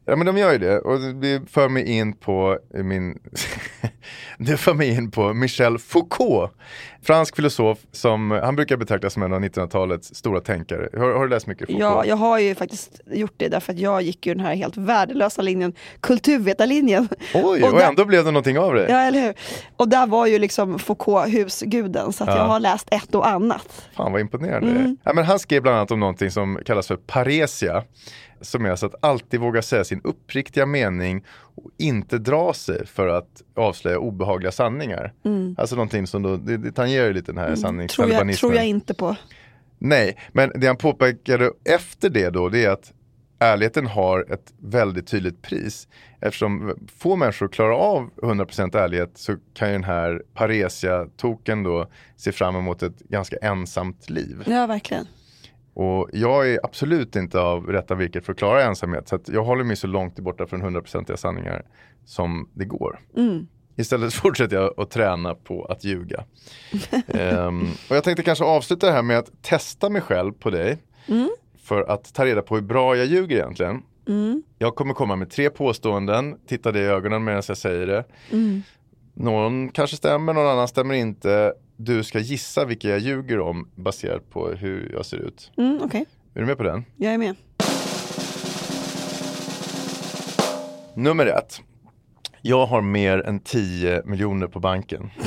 men 0.05 0.25
de 0.25 0.37
gör 0.37 0.51
ju 0.51 0.57
det 0.57 0.79
och 0.79 0.99
det 0.99 1.41
för 1.51 1.69
mig 1.69 1.91
in 1.97 2.13
på 2.13 2.59
min 2.73 3.19
Det 4.37 4.57
för 4.57 4.73
mig 4.73 4.89
in 4.97 5.11
på 5.11 5.33
Michel 5.33 5.77
Foucault 5.79 6.51
Fransk 7.01 7.35
filosof 7.35 7.77
som, 7.91 8.31
han 8.31 8.55
brukar 8.55 8.77
betraktas 8.77 9.13
som 9.13 9.23
en 9.23 9.33
av 9.33 9.39
1900-talets 9.41 10.15
stora 10.15 10.41
tänkare. 10.41 10.89
Har, 10.99 11.11
har 11.13 11.23
du 11.23 11.29
läst 11.29 11.47
mycket 11.47 11.67
Foucault? 11.67 11.81
Ja, 11.81 12.05
jag 12.05 12.15
har 12.15 12.39
ju 12.39 12.55
faktiskt 12.55 13.01
gjort 13.11 13.33
det 13.37 13.47
därför 13.47 13.73
att 13.73 13.79
jag 13.79 14.01
gick 14.01 14.25
ju 14.27 14.33
den 14.33 14.45
här 14.45 14.55
helt 14.55 14.77
värdelösa 14.77 15.41
linjen, 15.41 15.73
kulturvetarlinjen. 15.99 17.07
Oj, 17.33 17.63
och, 17.63 17.71
där- 17.71 17.87
ändå 17.87 18.05
blev 18.05 18.25
det 18.25 18.31
någonting 18.31 18.59
av 18.59 18.73
det. 18.73 18.87
Ja, 18.89 18.99
eller 19.01 19.21
hur? 19.21 19.33
Och 19.77 19.89
där 19.89 20.07
var 20.07 20.27
ju 20.27 20.39
liksom 20.39 20.79
Foucault 20.79 21.33
husguden, 21.33 22.13
så 22.13 22.23
att 22.23 22.29
Ja. 22.29 22.37
jag 22.37 22.45
har 22.45 22.59
läst 22.59 22.87
ett 22.91 23.15
och 23.15 23.27
annat. 23.27 23.87
Fan 23.95 24.11
vad 24.11 24.21
imponerande. 24.21 24.69
Mm. 24.71 24.97
Ja, 25.03 25.13
men 25.13 25.23
han 25.25 25.39
skrev 25.39 25.61
bland 25.61 25.77
annat 25.77 25.91
om 25.91 25.99
någonting 25.99 26.31
som 26.31 26.59
kallas 26.65 26.87
för 26.87 26.95
paresia. 26.95 27.83
Som 28.43 28.65
är 28.65 28.69
alltså 28.69 28.85
att 28.85 28.95
alltid 29.01 29.39
våga 29.39 29.61
säga 29.61 29.83
sin 29.83 30.01
uppriktiga 30.03 30.65
mening 30.65 31.25
och 31.55 31.71
inte 31.77 32.17
dra 32.17 32.53
sig 32.53 32.85
för 32.85 33.07
att 33.07 33.41
avslöja 33.55 33.99
obehagliga 33.99 34.51
sanningar. 34.51 35.13
Alltså 35.57 35.75
någonting 35.75 36.07
som 36.07 36.21
då, 36.21 36.37
det, 36.37 36.57
det 36.57 36.71
tangerar 36.71 37.13
lite 37.13 37.31
den 37.31 37.37
här 37.37 37.47
Mm. 37.47 37.55
Tror 37.55 37.67
sanningstalibanismen. 37.67 38.35
tror 38.35 38.55
jag 38.55 38.65
inte 38.65 38.93
på. 38.93 39.15
Nej, 39.77 40.17
men 40.31 40.51
det 40.55 40.67
han 40.67 40.77
påpekade 40.77 41.51
efter 41.63 42.09
det 42.09 42.29
då, 42.29 42.49
det 42.49 42.65
är 42.65 42.69
att 42.69 42.93
ärligheten 43.39 43.87
har 43.87 44.33
ett 44.33 44.53
väldigt 44.59 45.07
tydligt 45.07 45.41
pris. 45.41 45.87
Eftersom 46.21 46.75
få 46.97 47.15
människor 47.15 47.47
klarar 47.47 47.71
av 47.71 48.09
100% 48.15 48.77
ärlighet 48.77 49.11
så 49.15 49.35
kan 49.53 49.67
ju 49.67 49.73
den 49.73 49.83
här 49.83 50.21
paresia-token 50.33 51.63
då 51.63 51.87
se 52.15 52.31
fram 52.31 52.55
emot 52.55 52.83
ett 52.83 52.99
ganska 52.99 53.37
ensamt 53.41 54.09
liv. 54.09 54.43
Ja, 54.47 54.67
verkligen. 54.67 55.07
Och 55.73 56.09
jag 56.13 56.49
är 56.49 56.59
absolut 56.63 57.15
inte 57.15 57.39
av 57.39 57.67
rätta 57.67 57.95
virket 57.95 58.25
för 58.25 58.31
att 58.31 58.39
klara 58.39 58.63
ensamhet. 58.63 59.07
Så 59.07 59.15
att 59.15 59.29
jag 59.29 59.43
håller 59.43 59.63
mig 59.63 59.75
så 59.75 59.87
långt 59.87 60.19
borta 60.19 60.47
från 60.47 60.63
100% 60.63 61.15
sanningar 61.15 61.65
som 62.05 62.49
det 62.53 62.65
går. 62.65 62.99
Mm. 63.17 63.47
Istället 63.75 64.13
fortsätter 64.13 64.55
jag 64.55 64.79
att 64.79 64.91
träna 64.91 65.35
på 65.35 65.65
att 65.65 65.83
ljuga. 65.83 66.23
Ehm, 67.07 67.67
och 67.89 67.95
jag 67.95 68.03
tänkte 68.03 68.23
kanske 68.23 68.43
avsluta 68.43 68.85
det 68.85 68.93
här 68.93 69.01
med 69.01 69.17
att 69.17 69.31
testa 69.41 69.89
mig 69.89 70.01
själv 70.01 70.31
på 70.31 70.49
dig. 70.49 70.77
Mm. 71.07 71.29
För 71.63 71.81
att 71.81 72.13
ta 72.13 72.25
reda 72.25 72.41
på 72.41 72.55
hur 72.55 72.61
bra 72.61 72.95
jag 72.95 73.05
ljuger 73.05 73.35
egentligen. 73.35 73.81
Mm. 74.07 74.43
Jag 74.57 74.75
kommer 74.75 74.93
komma 74.93 75.15
med 75.15 75.29
tre 75.29 75.49
påståenden, 75.49 76.35
titta 76.47 76.71
dig 76.71 76.81
i 76.81 76.85
ögonen 76.85 77.23
medan 77.23 77.41
jag 77.47 77.57
säger 77.57 77.87
det. 77.87 78.03
Mm. 78.31 78.63
Någon 79.13 79.69
kanske 79.69 79.97
stämmer, 79.97 80.33
någon 80.33 80.47
annan 80.47 80.67
stämmer 80.67 80.93
inte. 80.93 81.53
Du 81.77 82.03
ska 82.03 82.19
gissa 82.19 82.65
vilka 82.65 82.89
jag 82.89 82.99
ljuger 82.99 83.39
om 83.39 83.69
baserat 83.75 84.29
på 84.29 84.47
hur 84.49 84.91
jag 84.93 85.05
ser 85.05 85.17
ut. 85.17 85.51
Mm, 85.57 85.79
Okej, 85.83 86.05
Är 86.33 86.39
du 86.39 86.45
med 86.45 86.57
på 86.57 86.63
den? 86.63 86.85
jag 86.97 87.13
är 87.13 87.17
med. 87.17 87.35
Nummer 90.95 91.25
ett. 91.25 91.61
Jag 92.41 92.65
har 92.65 92.81
mer 92.81 93.19
än 93.19 93.39
10 93.39 94.01
miljoner 94.05 94.47
på 94.47 94.59
banken. 94.59 95.09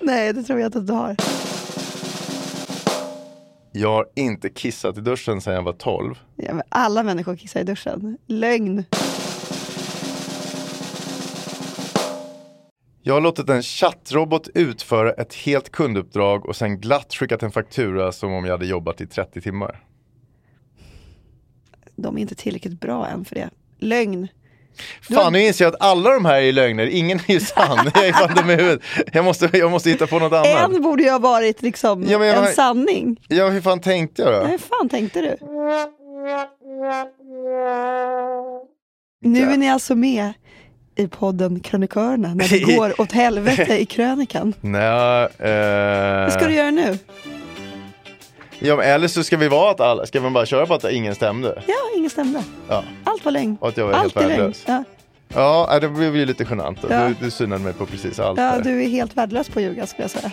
Nej, 0.00 0.32
det 0.32 0.42
tror 0.42 0.60
jag 0.60 0.68
inte 0.68 0.78
att 0.78 0.86
du 0.86 0.92
har. 0.92 1.16
Jag 3.72 3.88
har 3.92 4.06
inte 4.14 4.48
kissat 4.48 4.98
i 4.98 5.00
duschen 5.00 5.40
sedan 5.40 5.54
jag 5.54 5.62
var 5.62 5.72
12. 5.72 6.14
Ja, 6.36 6.62
alla 6.68 7.02
människor 7.02 7.36
kissar 7.36 7.60
i 7.60 7.64
duschen. 7.64 8.18
Lögn. 8.26 8.84
Jag 13.08 13.14
har 13.14 13.20
låtit 13.20 13.48
en 13.50 13.62
chattrobot 13.62 14.48
utföra 14.54 15.12
ett 15.12 15.34
helt 15.34 15.70
kunduppdrag 15.70 16.46
och 16.46 16.56
sen 16.56 16.80
glatt 16.80 17.14
skickat 17.14 17.42
en 17.42 17.50
faktura 17.52 18.12
som 18.12 18.32
om 18.32 18.44
jag 18.44 18.52
hade 18.52 18.66
jobbat 18.66 19.00
i 19.00 19.06
30 19.06 19.40
timmar. 19.40 19.84
De 21.96 22.16
är 22.16 22.20
inte 22.20 22.34
tillräckligt 22.34 22.80
bra 22.80 23.06
än 23.08 23.24
för 23.24 23.34
det. 23.34 23.50
Lögn. 23.78 24.28
Fan, 25.02 25.32
nu 25.32 25.40
inser 25.46 25.64
jag 25.64 25.74
att 25.74 25.80
alla 25.82 26.10
de 26.10 26.24
här 26.24 26.40
är 26.42 26.52
lögner. 26.52 26.86
Ingen 26.86 27.18
är 27.26 27.32
ju 27.32 27.40
sann. 27.40 27.90
Jag 27.94 28.06
är 28.06 28.12
fan 28.12 28.34
dum 28.34 28.50
i 28.50 28.54
huvudet. 28.54 28.80
Jag 29.12 29.24
måste, 29.24 29.50
jag 29.52 29.70
måste 29.70 29.90
hitta 29.90 30.06
på 30.06 30.18
något 30.18 30.32
annat. 30.32 30.70
En 30.74 30.82
borde 30.82 31.02
ju 31.02 31.10
ha 31.10 31.18
varit 31.18 31.62
liksom 31.62 32.02
Ja, 32.02 32.10
jag 32.24 32.28
en 32.28 32.44
har- 32.44 32.50
sanning. 32.50 33.20
Ja, 33.28 33.48
hur 33.48 33.60
fan 33.60 33.80
tänkte 33.80 34.22
jag 34.22 34.32
då? 34.42 34.46
Hur 34.48 34.58
fan 34.58 34.88
tänkte 34.88 35.20
du? 35.20 35.36
Nu 39.20 39.42
är 39.52 39.56
ni 39.56 39.70
alltså 39.70 39.94
med 39.94 40.32
i 40.96 41.08
podden 41.08 41.60
Krönikörerna 41.60 42.34
när 42.34 42.48
det 42.48 42.76
går 42.76 43.00
åt 43.00 43.12
helvete 43.12 43.78
i 43.78 43.84
krönikan. 43.84 44.54
Nej, 44.60 45.28
eh... 45.38 46.22
Vad 46.22 46.32
ska 46.32 46.46
du 46.46 46.54
göra 46.54 46.70
nu? 46.70 46.98
Ja, 48.58 48.76
men 48.76 48.86
eller 48.86 49.08
så 49.08 49.24
ska 49.24 49.36
vi 49.36 49.48
vara 49.48 49.70
att 49.70 49.80
alla, 49.80 50.06
ska 50.06 50.20
man 50.20 50.32
bara 50.32 50.46
köra 50.46 50.66
på 50.66 50.74
att 50.74 50.84
ingen 50.84 51.14
stämde? 51.14 51.62
Ja, 51.66 51.74
ingen 51.96 52.10
stämde. 52.10 52.42
Ja. 52.68 52.84
Allt 53.04 53.24
var 53.24 53.32
lögn. 53.32 53.56
Och 53.60 53.68
att 53.68 53.76
jag 53.76 53.86
var 53.86 53.92
Allt 53.92 54.14
helt 54.14 54.30
värdelös. 54.30 54.64
Ja. 54.66 54.84
Ja, 55.28 55.66
nej, 55.70 55.80
det 55.80 55.88
blev 55.88 56.16
ju 56.16 56.26
lite 56.26 56.46
genant. 56.50 56.78
Ja. 56.90 57.08
Du, 57.08 57.14
du 57.20 57.30
synade 57.30 57.64
mig 57.64 57.72
på 57.72 57.86
precis 57.86 58.18
allt 58.18 58.38
ja, 58.38 58.44
där. 58.44 58.62
du 58.62 58.84
är 58.84 58.88
helt 58.88 59.16
värdelös 59.16 59.48
på 59.48 59.58
att 59.58 59.62
ljuga 59.62 59.86
skulle 59.86 60.04
jag 60.04 60.10
säga. 60.10 60.32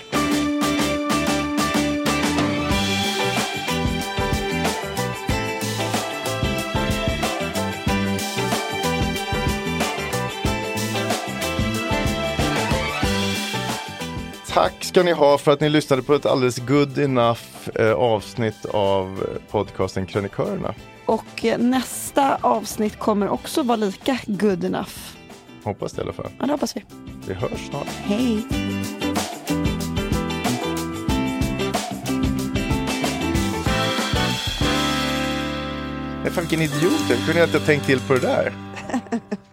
Tack 14.54 14.84
ska 14.84 15.04
ni 15.04 15.12
ha 15.12 15.38
för 15.38 15.52
att 15.52 15.62
ni 15.62 15.70
lyssnade 15.70 16.02
på 16.02 16.14
ett 16.14 16.26
alldeles 16.26 16.60
good 16.60 16.98
enough 16.98 17.42
eh, 17.76 17.92
avsnitt 17.92 18.66
av 18.66 19.08
eh, 19.08 19.52
podcasten 19.52 20.06
Krönikörerna. 20.06 20.74
Och 21.06 21.46
eh, 21.46 21.58
nästa 21.58 22.36
avsnitt 22.42 23.00
kommer 23.00 23.30
också 23.30 23.64
vara 23.64 23.76
lika 23.76 24.20
good 24.26 24.64
enough. 24.64 24.92
Hoppas 25.64 25.92
det 25.92 26.02
i 26.02 26.04
alla 26.04 26.14
fall. 26.14 26.32
Ja, 26.40 26.46
det 26.46 26.52
hoppas 26.52 26.76
vi. 26.76 26.84
Vi 27.28 27.34
hörs 27.34 27.68
snart. 27.70 27.88
Hej! 27.88 28.46
Nej, 36.24 36.32
fan 36.32 36.44
vilken 36.44 36.62
idiot. 36.62 37.02
Jag 37.10 37.26
kunde 37.26 37.44
inte 37.44 37.58
ha 37.58 37.66
tänkt 37.66 37.86
till 37.86 38.00
på 38.00 38.14
det 38.14 38.20
där. 38.20 38.54